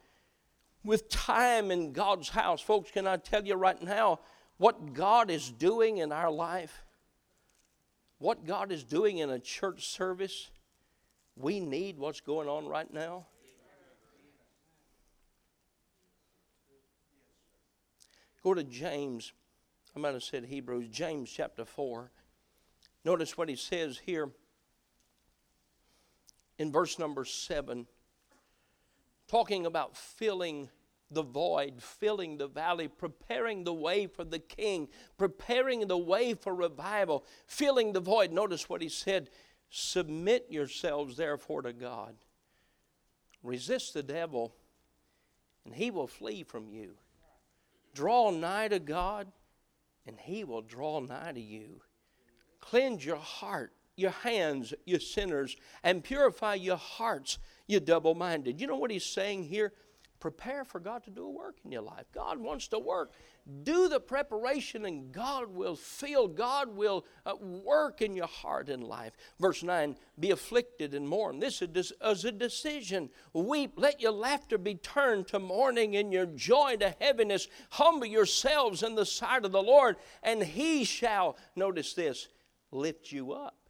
with 0.83 1.11
time 1.11 1.71
in 1.71 1.93
God's 1.93 2.31
house? 2.31 2.63
Folks, 2.63 2.91
can 2.91 3.07
I 3.07 3.19
tell 3.19 3.45
you 3.45 3.55
right 3.55 3.83
now 3.83 4.21
what 4.57 4.95
God 4.95 5.31
is 5.31 5.51
doing 5.51 5.99
in 5.99 6.11
our 6.11 6.31
life? 6.31 6.85
What 8.19 8.47
God 8.47 8.73
is 8.73 8.83
doing 8.83 9.19
in 9.19 9.29
a 9.29 9.39
church 9.39 9.89
service? 9.89 10.51
We 11.37 11.61
need 11.61 11.99
what's 11.99 12.23
going 12.23 12.49
on 12.49 12.67
right 12.67 12.91
now. 12.91 13.27
Go 18.45 18.53
to 18.53 18.63
James. 18.63 19.33
I 19.97 19.99
might 19.99 20.13
have 20.13 20.23
said 20.23 20.45
Hebrews, 20.45 20.89
James 20.89 21.31
chapter 21.31 21.65
4. 21.65 22.11
Notice 23.05 23.39
what 23.39 23.49
he 23.49 23.57
says 23.57 24.01
here 24.05 24.31
in 26.59 26.71
verse 26.71 26.99
number 26.99 27.25
7, 27.25 27.87
talking 29.29 29.67
about 29.67 29.97
filling 29.97 30.69
the 31.11 31.23
void, 31.23 31.83
filling 31.83 32.37
the 32.37 32.47
valley, 32.47 32.87
preparing 32.87 33.65
the 33.65 33.75
way 33.75 34.07
for 34.07 34.25
the 34.25 34.39
king, 34.39 34.89
preparing 35.17 35.87
the 35.87 35.99
way 35.99 36.35
for 36.35 36.55
revival, 36.55 37.25
filling 37.47 37.93
the 37.93 38.01
void. 38.01 38.31
Notice 38.31 38.69
what 38.69 38.83
he 38.83 38.89
said 38.89 39.31
Submit 39.77 40.47
yourselves, 40.51 41.17
therefore, 41.17 41.63
to 41.63 41.73
God. 41.73 42.15
Resist 43.43 43.93
the 43.93 44.05
devil, 44.05 44.55
and 45.65 45.75
he 45.75 45.91
will 45.91 46.07
flee 46.07 46.45
from 46.45 46.69
you. 46.69 46.95
Draw 47.95 48.31
nigh 48.33 48.69
to 48.69 48.79
God, 48.79 49.29
and 50.07 50.19
He 50.19 50.45
will 50.45 50.63
draw 50.63 51.01
nigh 51.01 51.33
to 51.33 51.41
you. 51.41 51.81
Cleanse 52.61 53.05
your 53.05 53.17
heart, 53.17 53.73
your 53.97 54.11
hands, 54.11 54.75
you 54.85 54.99
sinners, 54.99 55.57
and 55.83 56.05
purify 56.05 56.55
your 56.55 56.77
hearts, 56.77 57.39
you 57.67 57.81
double 57.81 58.15
minded. 58.15 58.61
You 58.61 58.67
know 58.67 58.77
what 58.77 58.91
He's 58.91 59.07
saying 59.07 59.45
here? 59.45 59.73
Prepare 60.25 60.65
for 60.65 60.81
God 60.81 61.05
to 61.05 61.11
do 61.11 61.27
a 61.27 61.31
work 61.31 61.57
in 61.67 61.71
your 61.71 61.83
life. 61.83 62.07
God 62.15 62.39
wants 62.39 62.67
to 62.69 62.79
work. 62.79 63.13
Do 63.63 63.91
the 63.91 64.01
preparation, 64.01 64.87
and 64.87 65.13
God 65.13 65.55
will 65.55 65.77
feel, 65.77 66.29
God 66.29 66.75
will 66.75 67.05
uh, 67.27 67.37
work 67.37 68.01
in 68.01 68.17
your 68.17 68.27
heart 68.27 68.71
and 68.71 68.83
life. 68.83 69.13
Verse 69.39 69.63
9 69.63 69.95
Be 70.19 70.31
afflicted 70.31 70.95
and 70.95 71.07
mourn. 71.07 71.41
This 71.41 71.61
is 71.61 71.93
a 72.01 72.33
decision. 72.33 73.11
Weep. 73.35 73.75
Let 73.77 74.01
your 74.01 74.13
laughter 74.13 74.57
be 74.57 74.77
turned 74.77 75.29
to 75.29 75.39
mourning 75.39 75.95
and 75.95 76.11
your 76.11 76.25
joy 76.25 76.77
to 76.77 76.95
heaviness. 76.99 77.47
Humble 77.73 78.07
yourselves 78.07 78.83
in 78.83 78.95
the 78.95 79.05
sight 79.05 79.45
of 79.45 79.53
the 79.53 79.63
Lord, 79.63 79.97
and 80.23 80.43
He 80.43 80.85
shall, 80.85 81.37
notice 81.55 81.93
this, 81.93 82.29
lift 82.73 83.13
you 83.13 83.33
up. 83.33 83.64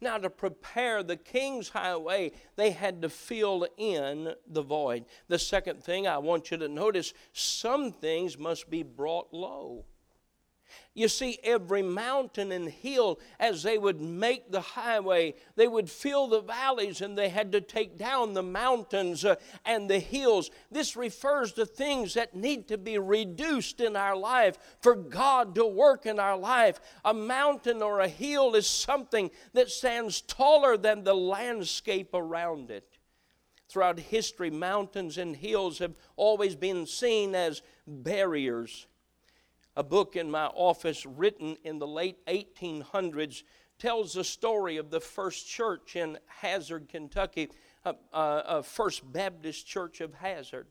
Now, 0.00 0.18
to 0.18 0.30
prepare 0.30 1.02
the 1.02 1.16
king's 1.16 1.70
highway, 1.70 2.32
they 2.56 2.70
had 2.70 3.02
to 3.02 3.08
fill 3.08 3.66
in 3.76 4.34
the 4.46 4.62
void. 4.62 5.04
The 5.28 5.38
second 5.38 5.82
thing 5.82 6.06
I 6.06 6.18
want 6.18 6.50
you 6.50 6.56
to 6.58 6.68
notice 6.68 7.14
some 7.32 7.92
things 7.92 8.38
must 8.38 8.70
be 8.70 8.82
brought 8.82 9.32
low. 9.32 9.84
You 10.96 11.08
see, 11.08 11.40
every 11.42 11.82
mountain 11.82 12.52
and 12.52 12.68
hill, 12.68 13.18
as 13.40 13.64
they 13.64 13.78
would 13.78 14.00
make 14.00 14.52
the 14.52 14.60
highway, 14.60 15.34
they 15.56 15.66
would 15.66 15.90
fill 15.90 16.28
the 16.28 16.40
valleys 16.40 17.00
and 17.00 17.18
they 17.18 17.30
had 17.30 17.50
to 17.50 17.60
take 17.60 17.98
down 17.98 18.32
the 18.32 18.44
mountains 18.44 19.24
uh, 19.24 19.34
and 19.64 19.90
the 19.90 19.98
hills. 19.98 20.52
This 20.70 20.94
refers 20.94 21.52
to 21.54 21.66
things 21.66 22.14
that 22.14 22.36
need 22.36 22.68
to 22.68 22.78
be 22.78 22.96
reduced 22.98 23.80
in 23.80 23.96
our 23.96 24.16
life 24.16 24.56
for 24.82 24.94
God 24.94 25.56
to 25.56 25.66
work 25.66 26.06
in 26.06 26.20
our 26.20 26.38
life. 26.38 26.80
A 27.04 27.12
mountain 27.12 27.82
or 27.82 27.98
a 27.98 28.08
hill 28.08 28.54
is 28.54 28.68
something 28.68 29.32
that 29.52 29.70
stands 29.70 30.20
taller 30.20 30.76
than 30.76 31.02
the 31.02 31.14
landscape 31.14 32.14
around 32.14 32.70
it. 32.70 32.98
Throughout 33.68 33.98
history, 33.98 34.50
mountains 34.50 35.18
and 35.18 35.34
hills 35.34 35.80
have 35.80 35.96
always 36.14 36.54
been 36.54 36.86
seen 36.86 37.34
as 37.34 37.62
barriers 37.84 38.86
a 39.76 39.82
book 39.82 40.16
in 40.16 40.30
my 40.30 40.46
office 40.46 41.04
written 41.04 41.56
in 41.64 41.78
the 41.78 41.86
late 41.86 42.24
1800s 42.26 43.42
tells 43.78 44.14
the 44.14 44.24
story 44.24 44.76
of 44.76 44.90
the 44.90 45.00
first 45.00 45.48
church 45.48 45.96
in 45.96 46.18
Hazard, 46.26 46.88
Kentucky, 46.88 47.50
a, 47.84 47.94
a, 48.12 48.42
a 48.46 48.62
First 48.62 49.10
Baptist 49.12 49.66
Church 49.66 50.00
of 50.00 50.14
Hazard. 50.14 50.66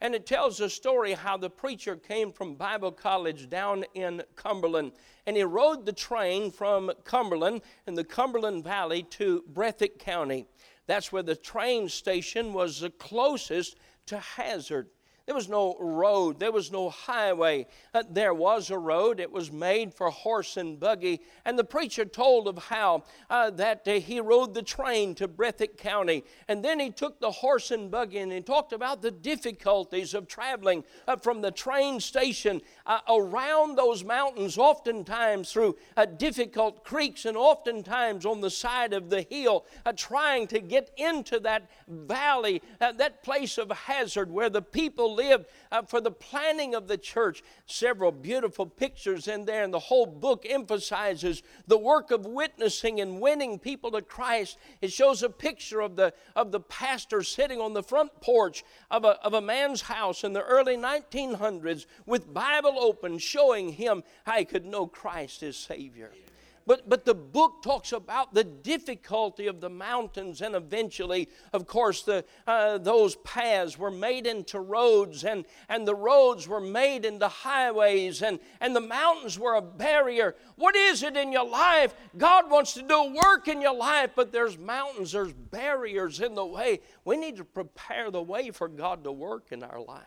And 0.00 0.16
it 0.16 0.26
tells 0.26 0.58
the 0.58 0.68
story 0.68 1.12
how 1.12 1.36
the 1.36 1.50
preacher 1.50 1.94
came 1.94 2.32
from 2.32 2.56
Bible 2.56 2.90
college 2.90 3.48
down 3.48 3.84
in 3.94 4.22
Cumberland. 4.34 4.92
And 5.26 5.36
he 5.36 5.44
rode 5.44 5.86
the 5.86 5.92
train 5.92 6.50
from 6.50 6.90
Cumberland 7.04 7.62
in 7.86 7.94
the 7.94 8.02
Cumberland 8.02 8.64
Valley 8.64 9.04
to 9.10 9.44
Breathitt 9.52 10.00
County. 10.00 10.46
That's 10.86 11.12
where 11.12 11.22
the 11.22 11.36
train 11.36 11.88
station 11.88 12.52
was 12.52 12.80
the 12.80 12.90
closest 12.90 13.76
to 14.06 14.18
Hazard. 14.18 14.88
There 15.26 15.34
was 15.34 15.48
no 15.48 15.76
road, 15.78 16.40
there 16.40 16.50
was 16.50 16.72
no 16.72 16.90
highway. 16.90 17.66
Uh, 17.94 18.02
there 18.10 18.34
was 18.34 18.70
a 18.70 18.78
road, 18.78 19.20
it 19.20 19.30
was 19.30 19.52
made 19.52 19.94
for 19.94 20.10
horse 20.10 20.56
and 20.56 20.80
buggy. 20.80 21.20
And 21.44 21.56
the 21.56 21.64
preacher 21.64 22.04
told 22.04 22.48
of 22.48 22.58
how 22.58 23.04
uh, 23.30 23.50
that 23.50 23.86
uh, 23.86 23.92
he 23.92 24.20
rode 24.20 24.52
the 24.52 24.62
train 24.62 25.14
to 25.16 25.28
Breathitt 25.28 25.76
County. 25.76 26.24
And 26.48 26.64
then 26.64 26.80
he 26.80 26.90
took 26.90 27.20
the 27.20 27.30
horse 27.30 27.70
and 27.70 27.90
buggy 27.90 28.18
and 28.18 28.32
he 28.32 28.40
talked 28.40 28.72
about 28.72 29.00
the 29.00 29.12
difficulties 29.12 30.12
of 30.12 30.26
traveling 30.26 30.82
uh, 31.06 31.16
from 31.16 31.40
the 31.40 31.52
train 31.52 32.00
station 32.00 32.60
uh, 32.86 33.00
around 33.08 33.76
those 33.76 34.04
mountains, 34.04 34.58
oftentimes 34.58 35.52
through 35.52 35.76
uh, 35.96 36.04
difficult 36.04 36.84
creeks 36.84 37.24
and 37.24 37.36
oftentimes 37.36 38.26
on 38.26 38.40
the 38.40 38.50
side 38.50 38.92
of 38.92 39.10
the 39.10 39.22
hill, 39.22 39.64
trying 39.96 40.46
to 40.46 40.60
get 40.60 40.90
into 40.96 41.40
that 41.40 41.70
valley, 41.88 42.62
that 42.78 43.22
place 43.22 43.58
of 43.58 43.70
hazard 43.70 44.30
where 44.30 44.50
the 44.50 44.62
people 44.62 45.14
lived 45.14 45.46
uh, 45.70 45.82
for 45.82 46.00
the 46.00 46.10
planning 46.10 46.74
of 46.74 46.88
the 46.88 46.98
church. 46.98 47.42
Several 47.66 48.12
beautiful 48.12 48.66
pictures 48.66 49.28
in 49.28 49.44
there, 49.44 49.64
and 49.64 49.72
the 49.72 49.78
whole 49.78 50.06
book 50.06 50.46
emphasizes 50.48 51.42
the 51.66 51.78
work 51.78 52.10
of 52.10 52.26
witnessing 52.26 53.00
and 53.00 53.20
winning 53.20 53.58
people 53.58 53.90
to 53.92 54.02
Christ. 54.02 54.58
It 54.80 54.92
shows 54.92 55.22
a 55.22 55.30
picture 55.30 55.80
of 55.80 55.96
the, 55.96 56.12
of 56.34 56.52
the 56.52 56.60
pastor 56.60 57.22
sitting 57.22 57.60
on 57.60 57.72
the 57.72 57.82
front 57.82 58.20
porch 58.20 58.64
of 58.90 59.04
a, 59.04 59.20
of 59.24 59.34
a 59.34 59.40
man's 59.40 59.82
house 59.82 60.24
in 60.24 60.32
the 60.32 60.42
early 60.42 60.76
1900s 60.76 61.86
with 62.06 62.32
Bible 62.32 62.71
open, 62.78 63.18
showing 63.18 63.72
him 63.72 64.02
how 64.24 64.38
he 64.38 64.44
could 64.44 64.64
know 64.64 64.86
Christ 64.86 65.42
as 65.42 65.56
Savior. 65.56 66.10
But, 66.66 66.88
but 66.88 67.04
the 67.04 67.14
book 67.14 67.62
talks 67.62 67.92
about 67.92 68.34
the 68.34 68.44
difficulty 68.44 69.48
of 69.48 69.60
the 69.60 69.68
mountains, 69.68 70.40
and 70.42 70.54
eventually, 70.54 71.28
of 71.52 71.66
course, 71.66 72.02
the, 72.02 72.24
uh, 72.46 72.78
those 72.78 73.16
paths 73.16 73.76
were 73.76 73.90
made 73.90 74.26
into 74.26 74.60
roads, 74.60 75.24
and, 75.24 75.44
and 75.68 75.86
the 75.86 75.94
roads 75.94 76.46
were 76.46 76.60
made 76.60 77.04
into 77.04 77.26
highways, 77.26 78.22
and, 78.22 78.38
and 78.60 78.76
the 78.76 78.80
mountains 78.80 79.38
were 79.38 79.54
a 79.54 79.62
barrier. 79.62 80.36
What 80.56 80.76
is 80.76 81.02
it 81.02 81.16
in 81.16 81.32
your 81.32 81.48
life? 81.48 81.94
God 82.16 82.48
wants 82.48 82.74
to 82.74 82.82
do 82.82 83.12
work 83.12 83.48
in 83.48 83.60
your 83.60 83.74
life, 83.74 84.10
but 84.14 84.30
there's 84.30 84.56
mountains, 84.56 85.12
there's 85.12 85.32
barriers 85.32 86.20
in 86.20 86.34
the 86.34 86.46
way. 86.46 86.80
We 87.04 87.16
need 87.16 87.36
to 87.38 87.44
prepare 87.44 88.10
the 88.10 88.22
way 88.22 88.50
for 88.50 88.68
God 88.68 89.02
to 89.04 89.12
work 89.12 89.46
in 89.50 89.64
our 89.64 89.80
lives. 89.80 90.06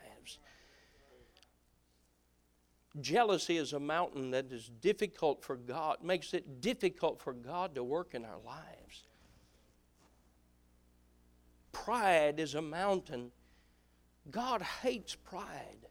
Jealousy 3.01 3.57
is 3.57 3.73
a 3.73 3.79
mountain 3.79 4.31
that 4.31 4.51
is 4.51 4.71
difficult 4.81 5.43
for 5.43 5.57
God, 5.57 5.97
makes 6.01 6.33
it 6.33 6.61
difficult 6.61 7.21
for 7.21 7.33
God 7.33 7.75
to 7.75 7.83
work 7.83 8.13
in 8.13 8.23
our 8.23 8.39
lives. 8.45 9.07
Pride 11.73 12.39
is 12.39 12.55
a 12.55 12.61
mountain. 12.61 13.31
God 14.31 14.61
hates 14.61 15.15
pride. 15.15 15.87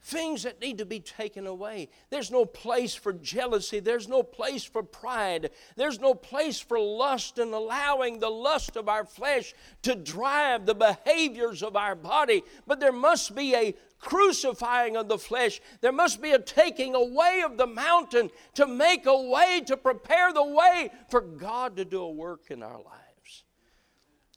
Things 0.00 0.44
that 0.44 0.60
need 0.60 0.78
to 0.78 0.86
be 0.86 1.00
taken 1.00 1.46
away. 1.46 1.90
There's 2.08 2.30
no 2.30 2.46
place 2.46 2.94
for 2.94 3.12
jealousy. 3.12 3.80
There's 3.80 4.08
no 4.08 4.22
place 4.22 4.64
for 4.64 4.82
pride. 4.82 5.50
There's 5.76 6.00
no 6.00 6.14
place 6.14 6.60
for 6.60 6.78
lust 6.78 7.38
and 7.38 7.52
allowing 7.52 8.18
the 8.18 8.30
lust 8.30 8.76
of 8.76 8.88
our 8.88 9.04
flesh 9.04 9.52
to 9.82 9.96
drive 9.96 10.64
the 10.64 10.74
behaviors 10.74 11.62
of 11.62 11.76
our 11.76 11.94
body. 11.94 12.42
But 12.66 12.80
there 12.80 12.92
must 12.92 13.34
be 13.34 13.54
a 13.54 13.74
crucifying 13.98 14.96
of 14.96 15.08
the 15.08 15.18
flesh. 15.18 15.60
There 15.80 15.92
must 15.92 16.22
be 16.22 16.32
a 16.32 16.38
taking 16.38 16.94
away 16.94 17.42
of 17.44 17.56
the 17.56 17.66
mountain 17.66 18.30
to 18.54 18.66
make 18.66 19.06
a 19.06 19.22
way, 19.22 19.62
to 19.66 19.76
prepare 19.76 20.32
the 20.32 20.44
way 20.44 20.90
for 21.10 21.20
God 21.20 21.76
to 21.76 21.84
do 21.84 22.02
a 22.02 22.10
work 22.10 22.50
in 22.50 22.62
our 22.62 22.78
lives. 22.78 23.44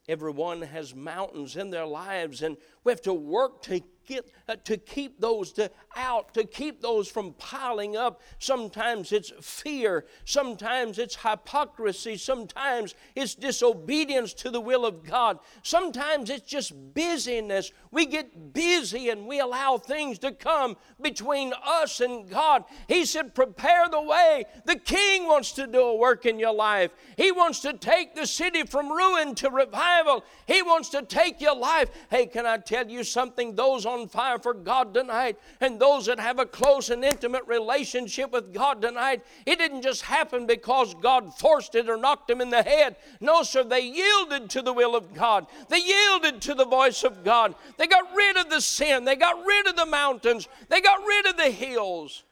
Everyone 0.07 0.61
has 0.61 0.95
mountains 0.95 1.55
in 1.55 1.69
their 1.69 1.85
lives, 1.85 2.41
and 2.41 2.57
we 2.83 2.91
have 2.91 3.01
to 3.03 3.13
work 3.13 3.61
to 3.63 3.81
get 4.05 4.29
Uh, 4.51 4.55
to 4.65 4.75
keep 4.75 5.21
those 5.21 5.53
to, 5.53 5.71
out, 5.95 6.33
to 6.33 6.43
keep 6.43 6.81
those 6.81 7.07
from 7.07 7.33
piling 7.33 7.95
up. 7.95 8.21
Sometimes 8.39 9.13
it's 9.13 9.31
fear, 9.41 10.05
sometimes 10.25 10.99
it's 10.99 11.15
hypocrisy, 11.15 12.17
sometimes 12.17 12.95
it's 13.15 13.33
disobedience 13.33 14.33
to 14.33 14.49
the 14.49 14.59
will 14.59 14.85
of 14.85 15.03
God, 15.03 15.39
sometimes 15.63 16.29
it's 16.29 16.49
just 16.49 16.73
busyness. 16.93 17.71
We 17.91 18.05
get 18.05 18.53
busy 18.53 19.09
and 19.09 19.25
we 19.25 19.39
allow 19.39 19.77
things 19.77 20.19
to 20.19 20.31
come 20.31 20.75
between 20.99 21.53
us 21.65 22.01
and 22.01 22.29
God. 22.29 22.65
He 22.87 23.05
said, 23.05 23.35
Prepare 23.35 23.87
the 23.89 24.01
way. 24.01 24.45
The 24.65 24.77
King 24.77 25.27
wants 25.27 25.51
to 25.53 25.67
do 25.67 25.81
a 25.81 25.95
work 25.95 26.25
in 26.25 26.39
your 26.39 26.53
life. 26.53 26.91
He 27.17 27.31
wants 27.31 27.59
to 27.61 27.73
take 27.73 28.15
the 28.15 28.25
city 28.25 28.63
from 28.63 28.91
ruin 28.91 29.35
to 29.35 29.49
revival. 29.49 30.23
He 30.45 30.61
wants 30.61 30.89
to 30.89 31.01
take 31.03 31.39
your 31.41 31.55
life. 31.55 31.89
Hey, 32.09 32.25
can 32.25 32.45
I 32.45 32.57
tell 32.57 32.89
you 32.89 33.03
something? 33.03 33.55
Those 33.55 33.85
on 33.85 34.07
fire 34.07 34.40
for 34.43 34.53
God 34.53 34.93
tonight 34.93 35.37
and 35.59 35.79
those 35.79 36.05
that 36.05 36.19
have 36.19 36.39
a 36.39 36.45
close 36.45 36.89
and 36.89 37.03
intimate 37.03 37.45
relationship 37.47 38.31
with 38.31 38.53
God 38.53 38.81
tonight, 38.81 39.23
it 39.45 39.57
didn't 39.57 39.81
just 39.81 40.01
happen 40.03 40.45
because 40.45 40.93
God 40.95 41.33
forced 41.33 41.75
it 41.75 41.89
or 41.89 41.97
knocked 41.97 42.27
them 42.27 42.41
in 42.41 42.49
the 42.49 42.63
head. 42.63 42.95
No, 43.19 43.43
sir, 43.43 43.63
they 43.63 43.81
yielded 43.81 44.49
to 44.51 44.61
the 44.61 44.73
will 44.73 44.95
of 44.95 45.13
God. 45.13 45.47
They 45.69 45.79
yielded 45.79 46.41
to 46.41 46.53
the 46.53 46.65
voice 46.65 47.03
of 47.03 47.23
God. 47.23 47.55
They 47.77 47.87
got 47.87 48.15
rid 48.15 48.37
of 48.37 48.49
the 48.49 48.61
sin. 48.61 49.05
They 49.05 49.15
got 49.15 49.45
rid 49.45 49.67
of 49.67 49.75
the 49.75 49.85
mountains. 49.85 50.47
They 50.69 50.81
got 50.81 50.99
rid 50.99 51.27
of 51.27 51.37
the 51.37 51.51
hills. 51.51 52.23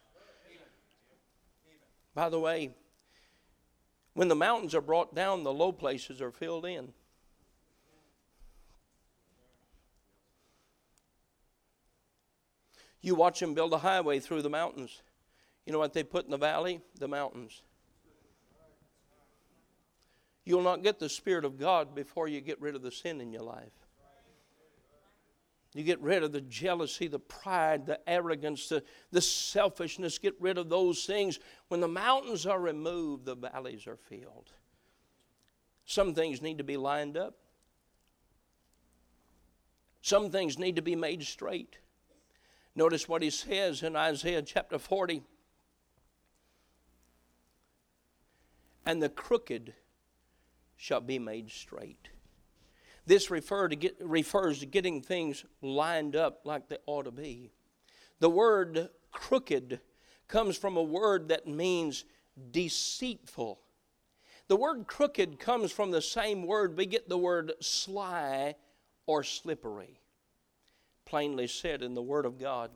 By 2.15 2.29
the 2.29 2.39
way, 2.39 2.71
when 4.13 4.27
the 4.27 4.35
mountains 4.35 4.75
are 4.75 4.81
brought 4.81 5.15
down, 5.15 5.43
the 5.43 5.53
low 5.53 5.71
places 5.71 6.21
are 6.21 6.31
filled 6.31 6.65
in. 6.65 6.93
You 13.01 13.15
watch 13.15 13.39
them 13.39 13.53
build 13.53 13.73
a 13.73 13.77
highway 13.77 14.19
through 14.19 14.41
the 14.41 14.49
mountains. 14.49 15.01
You 15.65 15.73
know 15.73 15.79
what 15.79 15.93
they 15.93 16.03
put 16.03 16.25
in 16.25 16.31
the 16.31 16.37
valley? 16.37 16.81
The 16.99 17.07
mountains. 17.07 17.61
You'll 20.45 20.63
not 20.63 20.83
get 20.83 20.99
the 20.99 21.09
Spirit 21.09 21.45
of 21.45 21.59
God 21.59 21.93
before 21.93 22.27
you 22.27 22.41
get 22.41 22.59
rid 22.59 22.75
of 22.75 22.81
the 22.81 22.91
sin 22.91 23.21
in 23.21 23.31
your 23.31 23.43
life. 23.43 23.71
You 25.75 25.83
get 25.83 26.01
rid 26.01 26.23
of 26.23 26.31
the 26.31 26.41
jealousy, 26.41 27.07
the 27.07 27.19
pride, 27.19 27.85
the 27.85 27.99
arrogance, 28.09 28.69
the, 28.69 28.83
the 29.11 29.21
selfishness. 29.21 30.17
Get 30.17 30.33
rid 30.39 30.57
of 30.57 30.67
those 30.67 31.05
things. 31.05 31.39
When 31.67 31.79
the 31.79 31.87
mountains 31.87 32.47
are 32.47 32.59
removed, 32.59 33.25
the 33.25 33.35
valleys 33.35 33.85
are 33.85 33.95
filled. 33.95 34.51
Some 35.85 36.15
things 36.15 36.41
need 36.41 36.57
to 36.57 36.63
be 36.63 36.77
lined 36.77 37.17
up. 37.17 37.35
Some 40.01 40.31
things 40.31 40.57
need 40.57 40.77
to 40.77 40.81
be 40.81 40.95
made 40.95 41.21
straight. 41.23 41.77
Notice 42.79 43.09
what 43.09 43.21
he 43.21 43.29
says 43.29 43.83
in 43.83 43.97
Isaiah 43.97 44.41
chapter 44.41 44.79
40. 44.79 45.21
And 48.85 49.03
the 49.03 49.09
crooked 49.09 49.73
shall 50.77 51.01
be 51.01 51.19
made 51.19 51.51
straight. 51.51 52.07
This 53.05 53.29
refer 53.29 53.67
to 53.67 53.75
get, 53.75 53.97
refers 53.99 54.59
to 54.59 54.65
getting 54.65 55.01
things 55.01 55.43
lined 55.61 56.15
up 56.15 56.45
like 56.45 56.69
they 56.69 56.77
ought 56.85 57.03
to 57.03 57.11
be. 57.11 57.51
The 58.21 58.29
word 58.29 58.87
crooked 59.11 59.81
comes 60.29 60.57
from 60.57 60.77
a 60.77 60.81
word 60.81 61.27
that 61.27 61.45
means 61.47 62.05
deceitful. 62.49 63.59
The 64.47 64.55
word 64.55 64.87
crooked 64.87 65.37
comes 65.37 65.73
from 65.73 65.91
the 65.91 66.01
same 66.01 66.43
word 66.43 66.77
we 66.77 66.85
get 66.85 67.09
the 67.09 67.17
word 67.17 67.51
sly 67.59 68.55
or 69.05 69.25
slippery. 69.25 69.98
Plainly 71.09 71.47
said 71.47 71.81
in 71.81 71.95
the 71.95 72.03
Word 72.03 72.27
of 72.27 72.37
God, 72.37 72.69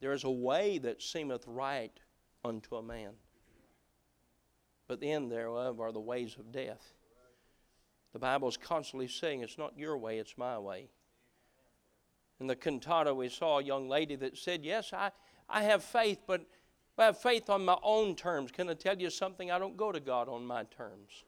there 0.00 0.12
is 0.12 0.24
a 0.24 0.30
way 0.30 0.78
that 0.78 1.02
seemeth 1.02 1.44
right 1.46 1.92
unto 2.42 2.76
a 2.76 2.82
man, 2.82 3.10
but 4.88 4.98
the 4.98 5.12
end 5.12 5.30
thereof 5.30 5.78
are 5.78 5.92
the 5.92 6.00
ways 6.00 6.36
of 6.38 6.50
death. 6.50 6.94
The 8.14 8.18
Bible 8.18 8.48
is 8.48 8.56
constantly 8.56 9.08
saying 9.08 9.42
it's 9.42 9.58
not 9.58 9.76
your 9.76 9.98
way, 9.98 10.18
it's 10.18 10.38
my 10.38 10.58
way. 10.58 10.88
In 12.40 12.46
the 12.46 12.56
cantata, 12.56 13.14
we 13.14 13.28
saw 13.28 13.58
a 13.58 13.62
young 13.62 13.86
lady 13.86 14.16
that 14.16 14.38
said, 14.38 14.64
Yes, 14.64 14.94
I, 14.94 15.10
I 15.50 15.64
have 15.64 15.84
faith, 15.84 16.20
but 16.26 16.46
I 16.96 17.04
have 17.04 17.18
faith 17.18 17.50
on 17.50 17.62
my 17.62 17.76
own 17.82 18.16
terms. 18.16 18.50
Can 18.50 18.70
I 18.70 18.74
tell 18.74 18.98
you 18.98 19.10
something? 19.10 19.50
I 19.50 19.58
don't 19.58 19.76
go 19.76 19.92
to 19.92 20.00
God 20.00 20.30
on 20.30 20.46
my 20.46 20.64
terms. 20.64 21.24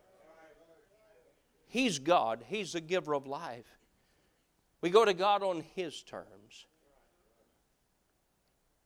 He's 1.67 1.99
God, 1.99 2.43
He's 2.49 2.73
the 2.73 2.81
giver 2.81 3.14
of 3.14 3.27
life. 3.27 3.84
We 4.85 4.90
go 4.90 5.07
to 5.07 5.14
God 5.14 5.42
on 5.42 5.64
His 5.75 6.03
terms. 6.03 6.66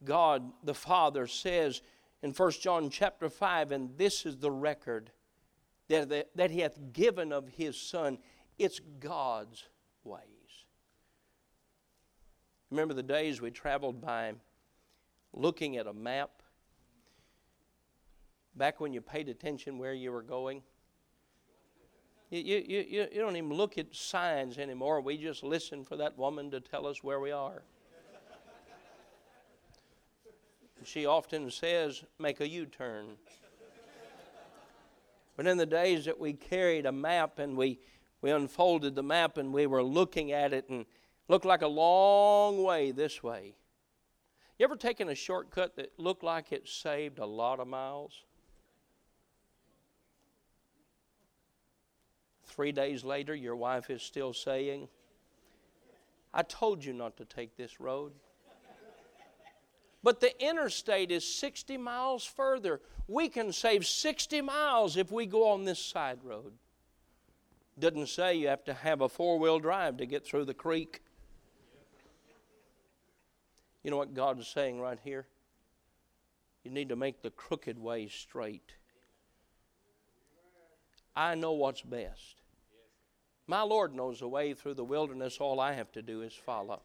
God 0.04 0.52
the 0.62 0.72
Father 0.72 1.26
says 1.26 1.82
in 2.22 2.30
1 2.30 2.50
John 2.52 2.88
chapter 2.88 3.28
5, 3.28 3.72
and 3.72 3.90
this 3.98 4.24
is 4.24 4.36
the 4.36 4.52
record 4.52 5.10
that, 5.88 6.08
that, 6.10 6.28
that 6.36 6.52
He 6.52 6.60
hath 6.60 6.78
given 6.92 7.32
of 7.32 7.48
His 7.48 7.76
Son. 7.76 8.18
It's 8.60 8.80
God's 9.00 9.64
ways. 10.04 10.22
Remember 12.70 12.94
the 12.94 13.02
days 13.02 13.40
we 13.40 13.50
traveled 13.50 14.00
by 14.00 14.34
looking 15.32 15.78
at 15.78 15.88
a 15.88 15.92
map? 15.92 16.44
Back 18.54 18.78
when 18.78 18.92
you 18.92 19.00
paid 19.00 19.28
attention 19.28 19.78
where 19.78 19.94
you 19.94 20.12
were 20.12 20.22
going? 20.22 20.62
You, 22.30 22.40
you, 22.40 22.84
you, 22.88 23.08
you 23.10 23.20
don't 23.20 23.36
even 23.36 23.54
look 23.54 23.78
at 23.78 23.94
signs 23.94 24.58
anymore. 24.58 25.00
We 25.00 25.16
just 25.16 25.42
listen 25.42 25.82
for 25.82 25.96
that 25.96 26.18
woman 26.18 26.50
to 26.50 26.60
tell 26.60 26.86
us 26.86 27.02
where 27.02 27.20
we 27.20 27.30
are. 27.30 27.62
she 30.84 31.06
often 31.06 31.50
says, 31.50 32.04
make 32.18 32.40
a 32.40 32.48
U 32.48 32.66
turn. 32.66 33.16
But 35.36 35.46
in 35.46 35.56
the 35.56 35.66
days 35.66 36.04
that 36.04 36.18
we 36.18 36.32
carried 36.32 36.84
a 36.84 36.92
map 36.92 37.38
and 37.38 37.56
we, 37.56 37.78
we 38.20 38.30
unfolded 38.32 38.94
the 38.94 39.02
map 39.02 39.38
and 39.38 39.52
we 39.52 39.66
were 39.66 39.82
looking 39.82 40.32
at 40.32 40.52
it 40.52 40.68
and 40.68 40.84
looked 41.28 41.44
like 41.44 41.62
a 41.62 41.68
long 41.68 42.62
way 42.62 42.90
this 42.90 43.22
way. 43.22 43.54
You 44.58 44.64
ever 44.64 44.76
taken 44.76 45.08
a 45.08 45.14
shortcut 45.14 45.76
that 45.76 45.92
looked 45.96 46.24
like 46.24 46.50
it 46.50 46.68
saved 46.68 47.20
a 47.20 47.26
lot 47.26 47.60
of 47.60 47.68
miles? 47.68 48.24
Three 52.58 52.72
days 52.72 53.04
later, 53.04 53.36
your 53.36 53.54
wife 53.54 53.88
is 53.88 54.02
still 54.02 54.32
saying, 54.32 54.88
I 56.34 56.42
told 56.42 56.84
you 56.84 56.92
not 56.92 57.16
to 57.18 57.24
take 57.24 57.56
this 57.56 57.78
road. 57.78 58.10
But 60.02 60.18
the 60.18 60.32
interstate 60.44 61.12
is 61.12 61.24
60 61.24 61.76
miles 61.76 62.24
further. 62.24 62.80
We 63.06 63.28
can 63.28 63.52
save 63.52 63.86
60 63.86 64.40
miles 64.40 64.96
if 64.96 65.12
we 65.12 65.24
go 65.24 65.46
on 65.50 65.66
this 65.66 65.78
side 65.78 66.18
road. 66.24 66.52
Doesn't 67.78 68.08
say 68.08 68.34
you 68.34 68.48
have 68.48 68.64
to 68.64 68.74
have 68.74 69.02
a 69.02 69.08
four 69.08 69.38
wheel 69.38 69.60
drive 69.60 69.96
to 69.98 70.06
get 70.06 70.26
through 70.26 70.46
the 70.46 70.52
creek. 70.52 71.00
You 73.84 73.92
know 73.92 73.98
what 73.98 74.14
God 74.14 74.40
is 74.40 74.48
saying 74.48 74.80
right 74.80 74.98
here? 75.04 75.28
You 76.64 76.72
need 76.72 76.88
to 76.88 76.96
make 76.96 77.22
the 77.22 77.30
crooked 77.30 77.78
way 77.78 78.08
straight. 78.08 78.72
I 81.14 81.36
know 81.36 81.52
what's 81.52 81.82
best. 81.82 82.34
My 83.48 83.62
Lord 83.62 83.94
knows 83.94 84.20
the 84.20 84.28
way 84.28 84.52
through 84.52 84.74
the 84.74 84.84
wilderness. 84.84 85.38
All 85.40 85.58
I 85.58 85.72
have 85.72 85.90
to 85.92 86.02
do 86.02 86.20
is 86.20 86.34
follow. 86.34 86.82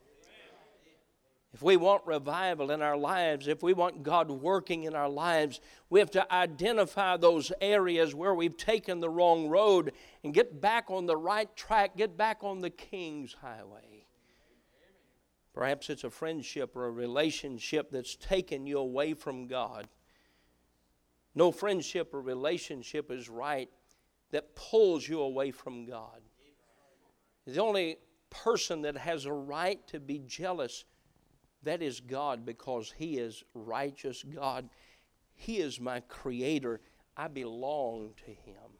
If 1.52 1.62
we 1.62 1.76
want 1.76 2.04
revival 2.04 2.72
in 2.72 2.82
our 2.82 2.96
lives, 2.96 3.46
if 3.46 3.62
we 3.62 3.74
want 3.74 4.02
God 4.02 4.28
working 4.28 4.84
in 4.84 4.96
our 4.96 5.08
lives, 5.08 5.60
we 5.88 6.00
have 6.00 6.10
to 6.12 6.34
identify 6.34 7.16
those 7.16 7.52
areas 7.60 8.12
where 8.12 8.34
we've 8.34 8.56
taken 8.56 8.98
the 8.98 9.10
wrong 9.10 9.48
road 9.48 9.92
and 10.24 10.34
get 10.34 10.60
back 10.60 10.90
on 10.90 11.06
the 11.06 11.16
right 11.16 11.54
track, 11.54 11.96
get 11.96 12.16
back 12.16 12.38
on 12.42 12.58
the 12.58 12.70
King's 12.70 13.34
highway. 13.34 14.06
Perhaps 15.52 15.90
it's 15.90 16.02
a 16.02 16.10
friendship 16.10 16.74
or 16.74 16.86
a 16.86 16.90
relationship 16.90 17.90
that's 17.92 18.16
taken 18.16 18.66
you 18.66 18.78
away 18.78 19.14
from 19.14 19.46
God. 19.46 19.86
No 21.36 21.52
friendship 21.52 22.12
or 22.14 22.20
relationship 22.20 23.12
is 23.12 23.28
right 23.28 23.70
that 24.32 24.56
pulls 24.56 25.08
you 25.08 25.20
away 25.20 25.52
from 25.52 25.84
God. 25.84 26.20
The 27.46 27.60
only 27.60 27.98
person 28.30 28.82
that 28.82 28.96
has 28.96 29.26
a 29.26 29.32
right 29.32 29.86
to 29.88 30.00
be 30.00 30.20
jealous, 30.26 30.84
that 31.62 31.82
is 31.82 32.00
God 32.00 32.44
because 32.44 32.92
He 32.96 33.18
is 33.18 33.44
righteous 33.54 34.22
God. 34.22 34.68
He 35.34 35.58
is 35.58 35.80
my 35.80 36.00
creator. 36.00 36.80
I 37.16 37.28
belong 37.28 38.14
to 38.24 38.30
Him. 38.30 38.78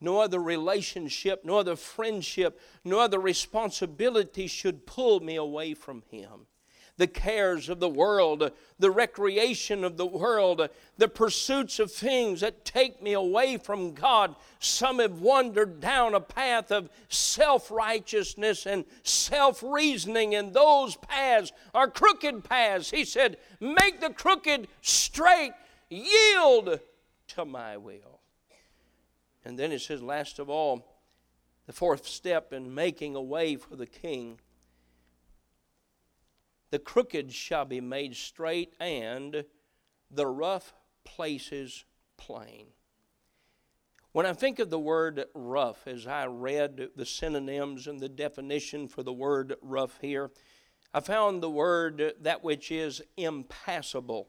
No 0.00 0.20
other 0.20 0.40
relationship, 0.40 1.44
no 1.44 1.58
other 1.58 1.76
friendship, 1.76 2.60
no 2.84 3.00
other 3.00 3.18
responsibility 3.18 4.46
should 4.46 4.86
pull 4.86 5.20
me 5.20 5.36
away 5.36 5.74
from 5.74 6.02
Him 6.10 6.46
the 6.96 7.06
cares 7.06 7.68
of 7.68 7.78
the 7.78 7.88
world, 7.88 8.50
the 8.78 8.90
recreation 8.90 9.84
of 9.84 9.96
the 9.96 10.06
world, 10.06 10.68
the 10.96 11.08
pursuits 11.08 11.78
of 11.78 11.92
things 11.92 12.40
that 12.40 12.64
take 12.64 13.02
me 13.02 13.12
away 13.12 13.58
from 13.58 13.92
God. 13.92 14.34
Some 14.58 14.98
have 14.98 15.20
wandered 15.20 15.80
down 15.80 16.14
a 16.14 16.20
path 16.20 16.72
of 16.72 16.88
self 17.08 17.70
righteousness 17.70 18.66
and 18.66 18.84
self 19.02 19.62
reasoning, 19.62 20.34
and 20.34 20.54
those 20.54 20.96
paths 20.96 21.52
are 21.74 21.88
crooked 21.88 22.44
paths. 22.44 22.90
He 22.90 23.04
said, 23.04 23.36
Make 23.60 24.00
the 24.00 24.10
crooked 24.10 24.68
straight, 24.80 25.52
yield 25.90 26.80
to 27.28 27.44
my 27.44 27.76
will. 27.76 28.20
And 29.44 29.58
then 29.58 29.70
he 29.70 29.78
says, 29.78 30.02
last 30.02 30.40
of 30.40 30.50
all, 30.50 30.84
the 31.66 31.72
fourth 31.72 32.06
step 32.06 32.52
in 32.52 32.74
making 32.74 33.14
a 33.14 33.22
way 33.22 33.56
for 33.56 33.76
the 33.76 33.86
king 33.86 34.38
the 36.70 36.78
crooked 36.78 37.32
shall 37.32 37.64
be 37.64 37.80
made 37.80 38.16
straight, 38.16 38.74
and 38.80 39.44
the 40.10 40.26
rough 40.26 40.74
places 41.04 41.84
plain. 42.16 42.66
When 44.12 44.26
I 44.26 44.32
think 44.32 44.58
of 44.58 44.70
the 44.70 44.78
word 44.78 45.26
rough, 45.34 45.86
as 45.86 46.06
I 46.06 46.24
read 46.26 46.88
the 46.96 47.04
synonyms 47.04 47.86
and 47.86 48.00
the 48.00 48.08
definition 48.08 48.88
for 48.88 49.02
the 49.02 49.12
word 49.12 49.56
rough 49.60 49.98
here, 50.00 50.30
I 50.94 51.00
found 51.00 51.42
the 51.42 51.50
word 51.50 52.14
that 52.22 52.42
which 52.42 52.70
is 52.70 53.02
impassable. 53.18 54.28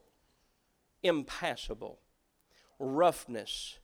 Impassable. 1.04 2.00
Roughness. 2.80 3.80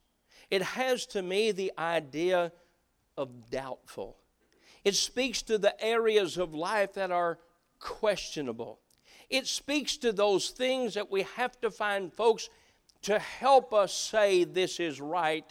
It 0.52 0.62
has 0.62 1.06
to 1.08 1.22
me 1.22 1.52
the 1.52 1.72
idea 1.78 2.52
of 3.18 3.50
doubtful. 3.50 4.18
It 4.84 4.96
speaks 4.96 5.42
to 5.44 5.58
the 5.58 5.82
areas 5.82 6.38
of 6.38 6.54
life 6.54 6.94
that 6.94 7.12
are 7.12 7.40
questionable. 7.84 8.80
It 9.30 9.46
speaks 9.46 9.98
to 9.98 10.12
those 10.12 10.50
things 10.50 10.94
that 10.94 11.12
we 11.12 11.24
have 11.36 11.60
to 11.62 11.70
find 11.70 12.14
folks 12.14 12.50
to 13.04 13.20
help 13.20 13.74
us 13.74 13.94
say 13.94 14.46
this 14.46 14.80
is 14.80 15.02
right 15.02 15.46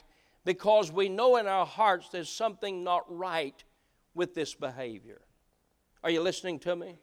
because 0.45 0.91
we 0.91 1.09
know 1.09 1.37
in 1.37 1.47
our 1.47 1.67
hearts 1.67 2.09
there's 2.09 2.31
something 2.31 2.83
not 2.83 3.05
right 3.09 3.63
with 4.15 4.35
this 4.35 4.55
behavior. 4.55 5.21
Are 6.03 6.11
you 6.11 6.23
listening 6.23 6.59
to 6.61 6.75
me? 6.75 6.97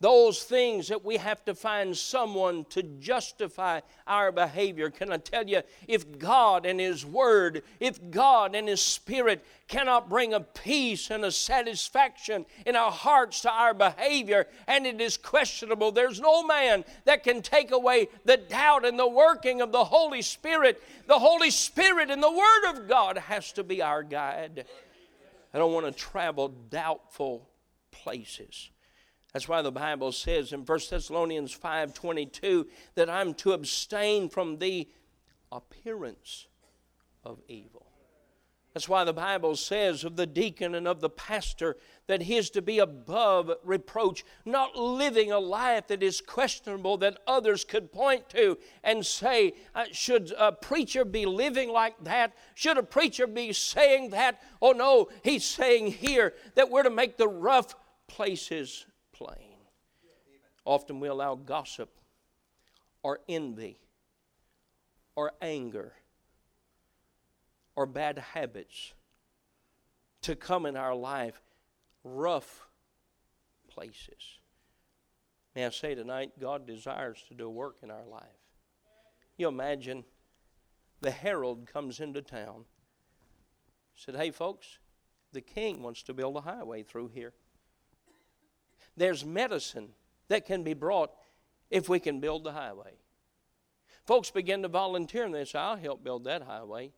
Those 0.00 0.42
things 0.44 0.88
that 0.88 1.04
we 1.04 1.16
have 1.16 1.44
to 1.44 1.54
find 1.54 1.96
someone 1.96 2.64
to 2.70 2.82
justify 2.82 3.80
our 4.06 4.30
behavior. 4.30 4.90
Can 4.90 5.12
I 5.12 5.16
tell 5.16 5.48
you, 5.48 5.62
if 5.88 6.18
God 6.18 6.66
and 6.66 6.78
His 6.78 7.04
Word, 7.04 7.62
if 7.80 8.10
God 8.10 8.54
and 8.54 8.68
His 8.68 8.80
Spirit 8.80 9.44
cannot 9.66 10.08
bring 10.08 10.34
a 10.34 10.40
peace 10.40 11.10
and 11.10 11.24
a 11.24 11.32
satisfaction 11.32 12.46
in 12.64 12.76
our 12.76 12.92
hearts 12.92 13.40
to 13.40 13.50
our 13.50 13.74
behavior, 13.74 14.46
and 14.68 14.86
it 14.86 15.00
is 15.00 15.16
questionable, 15.16 15.90
there's 15.90 16.20
no 16.20 16.44
man 16.44 16.84
that 17.04 17.24
can 17.24 17.42
take 17.42 17.72
away 17.72 18.08
the 18.24 18.36
doubt 18.36 18.86
and 18.86 18.98
the 18.98 19.08
working 19.08 19.60
of 19.60 19.72
the 19.72 19.84
Holy 19.84 20.22
Spirit. 20.22 20.80
The 21.06 21.18
Holy 21.18 21.50
Spirit 21.50 22.10
and 22.10 22.22
the 22.22 22.30
Word 22.30 22.70
of 22.70 22.88
God 22.88 23.18
has 23.18 23.52
to 23.52 23.64
be 23.64 23.82
our 23.82 24.04
guide. 24.04 24.64
I 25.52 25.58
don't 25.58 25.72
want 25.72 25.86
to 25.86 25.92
travel 25.92 26.48
doubtful 26.70 27.48
places. 27.90 28.70
That's 29.32 29.48
why 29.48 29.62
the 29.62 29.72
Bible 29.72 30.12
says 30.12 30.52
in 30.52 30.64
1 30.64 30.90
Thessalonians 30.90 31.52
5:22 31.52 32.68
that 32.94 33.10
I'm 33.10 33.34
to 33.34 33.52
abstain 33.52 34.28
from 34.28 34.58
the 34.58 34.88
appearance 35.52 36.46
of 37.24 37.40
evil. 37.48 37.88
That's 38.74 38.88
why 38.88 39.02
the 39.04 39.12
Bible 39.12 39.56
says 39.56 40.04
of 40.04 40.16
the 40.16 40.26
deacon 40.26 40.74
and 40.74 40.86
of 40.86 41.00
the 41.00 41.10
pastor 41.10 41.76
that 42.06 42.22
he 42.22 42.36
is 42.36 42.48
to 42.50 42.62
be 42.62 42.78
above 42.78 43.50
reproach, 43.64 44.24
not 44.44 44.76
living 44.76 45.32
a 45.32 45.38
life 45.38 45.88
that 45.88 46.02
is 46.02 46.20
questionable 46.20 46.96
that 46.98 47.18
others 47.26 47.64
could 47.64 47.90
point 47.90 48.28
to 48.30 48.56
and 48.84 49.04
say, 49.04 49.54
uh, 49.74 49.86
Should 49.90 50.32
a 50.38 50.52
preacher 50.52 51.04
be 51.04 51.26
living 51.26 51.70
like 51.70 51.96
that? 52.04 52.34
Should 52.54 52.78
a 52.78 52.82
preacher 52.82 53.26
be 53.26 53.52
saying 53.52 54.10
that? 54.10 54.40
Oh 54.62 54.72
no, 54.72 55.08
he's 55.24 55.44
saying 55.44 55.92
here 55.92 56.34
that 56.54 56.70
we're 56.70 56.84
to 56.84 56.90
make 56.90 57.16
the 57.16 57.28
rough 57.28 57.74
places 58.06 58.86
plain. 59.18 59.58
Often 60.64 61.00
we 61.00 61.08
allow 61.08 61.34
gossip 61.34 61.90
or 63.02 63.20
envy 63.28 63.80
or 65.16 65.32
anger 65.42 65.92
or 67.74 67.86
bad 67.86 68.18
habits 68.18 68.92
to 70.22 70.36
come 70.36 70.66
in 70.66 70.76
our 70.76 70.94
life, 70.94 71.40
rough 72.04 72.66
places. 73.68 74.38
May 75.54 75.66
I 75.66 75.70
say 75.70 75.94
tonight, 75.94 76.32
God 76.40 76.66
desires 76.66 77.24
to 77.28 77.34
do 77.34 77.46
a 77.46 77.50
work 77.50 77.78
in 77.82 77.90
our 77.90 78.04
life. 78.04 78.22
You 79.36 79.48
imagine 79.48 80.04
the 81.00 81.10
herald 81.10 81.66
comes 81.66 82.00
into 82.00 82.22
town, 82.22 82.64
said, 83.94 84.16
Hey, 84.16 84.30
folks, 84.30 84.78
the 85.32 85.40
king 85.40 85.82
wants 85.82 86.02
to 86.04 86.14
build 86.14 86.36
a 86.36 86.40
highway 86.40 86.82
through 86.82 87.08
here. 87.08 87.32
There's 88.98 89.24
medicine 89.24 89.90
that 90.28 90.46
can 90.46 90.62
be 90.62 90.74
brought 90.74 91.10
if 91.70 91.88
we 91.88 92.00
can 92.00 92.20
build 92.20 92.44
the 92.44 92.52
highway. 92.52 92.94
Folks 94.04 94.30
begin 94.30 94.62
to 94.62 94.68
volunteer 94.68 95.24
and 95.24 95.34
they 95.34 95.44
say, 95.44 95.58
I'll 95.58 95.76
help 95.76 96.02
build 96.02 96.24
that 96.24 96.42
highway. 96.42 96.92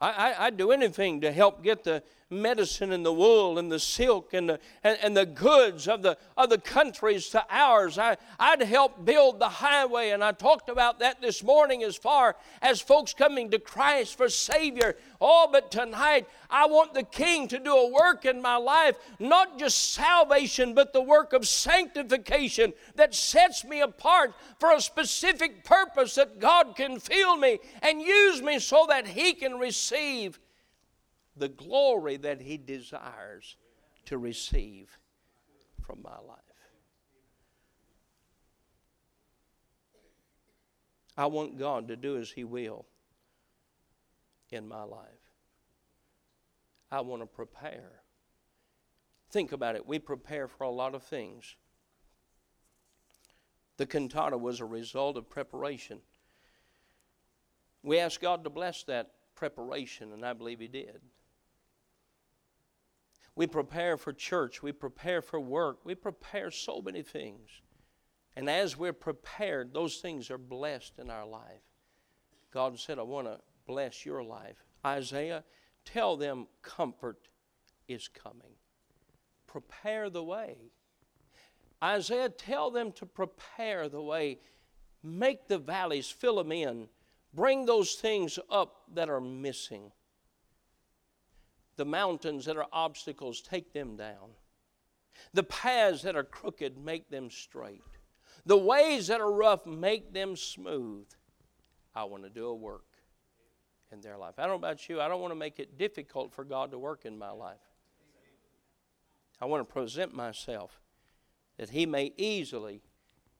I, 0.00 0.46
would 0.46 0.56
do 0.56 0.72
anything 0.72 1.20
to 1.22 1.32
help 1.32 1.62
get 1.62 1.84
the 1.84 2.02
medicine 2.34 2.92
and 2.92 3.04
the 3.04 3.12
wool 3.12 3.58
and 3.58 3.70
the 3.70 3.78
silk 3.78 4.34
and 4.34 4.48
the, 4.48 4.60
and, 4.82 4.98
and, 5.02 5.16
the 5.16 5.24
goods 5.24 5.88
of 5.88 6.02
the, 6.02 6.18
of 6.36 6.50
the 6.50 6.58
countries 6.58 7.28
to 7.30 7.44
ours. 7.48 7.98
I, 7.98 8.16
I'd 8.38 8.62
help 8.62 9.04
build 9.04 9.38
the 9.38 9.48
highway, 9.48 10.10
and 10.10 10.22
I 10.22 10.32
talked 10.32 10.68
about 10.68 10.98
that 10.98 11.22
this 11.22 11.42
morning 11.42 11.82
as 11.82 11.96
far 11.96 12.36
as 12.60 12.80
folks 12.80 13.14
coming 13.14 13.50
to 13.50 13.58
Christ 13.58 14.16
for 14.16 14.28
Savior. 14.28 14.96
Oh, 15.20 15.48
but 15.50 15.70
tonight 15.70 16.26
I 16.50 16.66
want 16.66 16.94
the 16.94 17.04
King 17.04 17.48
to 17.48 17.58
do 17.58 17.74
a 17.74 17.90
work 17.90 18.24
in 18.24 18.42
my 18.42 18.56
life, 18.56 18.96
not 19.18 19.58
just 19.58 19.94
salvation, 19.94 20.74
but 20.74 20.92
the 20.92 21.02
work 21.02 21.32
of 21.32 21.48
sanctification 21.48 22.72
that 22.96 23.14
sets 23.14 23.64
me 23.64 23.80
apart 23.80 24.34
for 24.58 24.72
a 24.72 24.80
specific 24.80 25.64
purpose 25.64 26.16
that 26.16 26.40
God 26.40 26.76
can 26.76 26.98
fill 26.98 27.36
me 27.36 27.58
and 27.82 28.00
use 28.02 28.42
me 28.42 28.58
so 28.58 28.86
that 28.88 29.06
He 29.06 29.32
can 29.32 29.58
receive 29.58 30.38
the 31.36 31.48
glory 31.48 32.16
that 32.18 32.40
He 32.40 32.56
desires 32.56 33.56
to 34.06 34.18
receive 34.18 34.98
from 35.80 36.00
my 36.02 36.18
life. 36.26 36.38
I 41.16 41.26
want 41.26 41.58
God 41.58 41.88
to 41.88 41.96
do 41.96 42.16
as 42.16 42.30
He 42.30 42.44
will 42.44 42.86
in 44.50 44.66
my 44.66 44.82
life. 44.82 45.08
I 46.90 47.00
want 47.00 47.22
to 47.22 47.26
prepare. 47.26 48.02
Think 49.30 49.52
about 49.52 49.74
it. 49.74 49.86
We 49.86 49.98
prepare 49.98 50.48
for 50.48 50.64
a 50.64 50.70
lot 50.70 50.94
of 50.94 51.02
things. 51.02 51.56
The 53.76 53.86
cantata 53.86 54.38
was 54.38 54.60
a 54.60 54.64
result 54.64 55.16
of 55.16 55.28
preparation. 55.28 56.00
We 57.82 57.98
asked 57.98 58.20
God 58.20 58.44
to 58.44 58.50
bless 58.50 58.84
that 58.84 59.10
preparation, 59.34 60.12
and 60.12 60.24
I 60.24 60.32
believe 60.32 60.60
He 60.60 60.68
did. 60.68 61.00
We 63.36 63.46
prepare 63.46 63.96
for 63.96 64.12
church. 64.12 64.62
We 64.62 64.72
prepare 64.72 65.20
for 65.20 65.40
work. 65.40 65.78
We 65.84 65.94
prepare 65.94 66.50
so 66.50 66.80
many 66.80 67.02
things. 67.02 67.50
And 68.36 68.48
as 68.48 68.76
we're 68.76 68.92
prepared, 68.92 69.72
those 69.72 69.96
things 69.96 70.30
are 70.30 70.38
blessed 70.38 70.98
in 70.98 71.10
our 71.10 71.26
life. 71.26 71.62
God 72.52 72.78
said, 72.78 72.98
I 72.98 73.02
want 73.02 73.26
to 73.26 73.40
bless 73.66 74.06
your 74.06 74.22
life. 74.22 74.56
Isaiah, 74.86 75.44
tell 75.84 76.16
them 76.16 76.46
comfort 76.62 77.28
is 77.88 78.08
coming. 78.08 78.52
Prepare 79.46 80.10
the 80.10 80.22
way. 80.22 80.56
Isaiah, 81.82 82.28
tell 82.28 82.70
them 82.70 82.92
to 82.92 83.06
prepare 83.06 83.88
the 83.88 84.02
way. 84.02 84.38
Make 85.02 85.48
the 85.48 85.58
valleys, 85.58 86.08
fill 86.08 86.36
them 86.36 86.52
in. 86.52 86.88
Bring 87.34 87.66
those 87.66 87.94
things 87.94 88.38
up 88.50 88.82
that 88.94 89.10
are 89.10 89.20
missing. 89.20 89.90
The 91.76 91.84
mountains 91.84 92.44
that 92.44 92.56
are 92.56 92.66
obstacles, 92.72 93.40
take 93.40 93.72
them 93.72 93.96
down. 93.96 94.30
The 95.32 95.42
paths 95.42 96.02
that 96.02 96.16
are 96.16 96.24
crooked, 96.24 96.78
make 96.78 97.10
them 97.10 97.30
straight. 97.30 97.82
The 98.46 98.56
ways 98.56 99.06
that 99.08 99.20
are 99.20 99.32
rough, 99.32 99.66
make 99.66 100.12
them 100.12 100.36
smooth. 100.36 101.06
I 101.94 102.04
want 102.04 102.24
to 102.24 102.30
do 102.30 102.46
a 102.46 102.54
work 102.54 102.84
in 103.92 104.00
their 104.00 104.16
life. 104.16 104.34
I 104.38 104.42
don't 104.42 104.50
know 104.50 104.68
about 104.68 104.88
you, 104.88 105.00
I 105.00 105.08
don't 105.08 105.20
want 105.20 105.32
to 105.32 105.38
make 105.38 105.58
it 105.58 105.78
difficult 105.78 106.32
for 106.32 106.44
God 106.44 106.70
to 106.72 106.78
work 106.78 107.04
in 107.04 107.16
my 107.16 107.30
life. 107.30 107.56
I 109.40 109.46
want 109.46 109.66
to 109.66 109.72
present 109.72 110.14
myself 110.14 110.80
that 111.56 111.70
He 111.70 111.86
may 111.86 112.12
easily, 112.16 112.82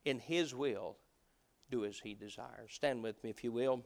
in 0.04 0.18
His 0.18 0.54
will, 0.54 0.96
do 1.70 1.84
as 1.84 2.00
He 2.00 2.14
desires. 2.14 2.70
Stand 2.72 3.02
with 3.02 3.22
me, 3.24 3.30
if 3.30 3.42
you 3.42 3.52
will. 3.52 3.84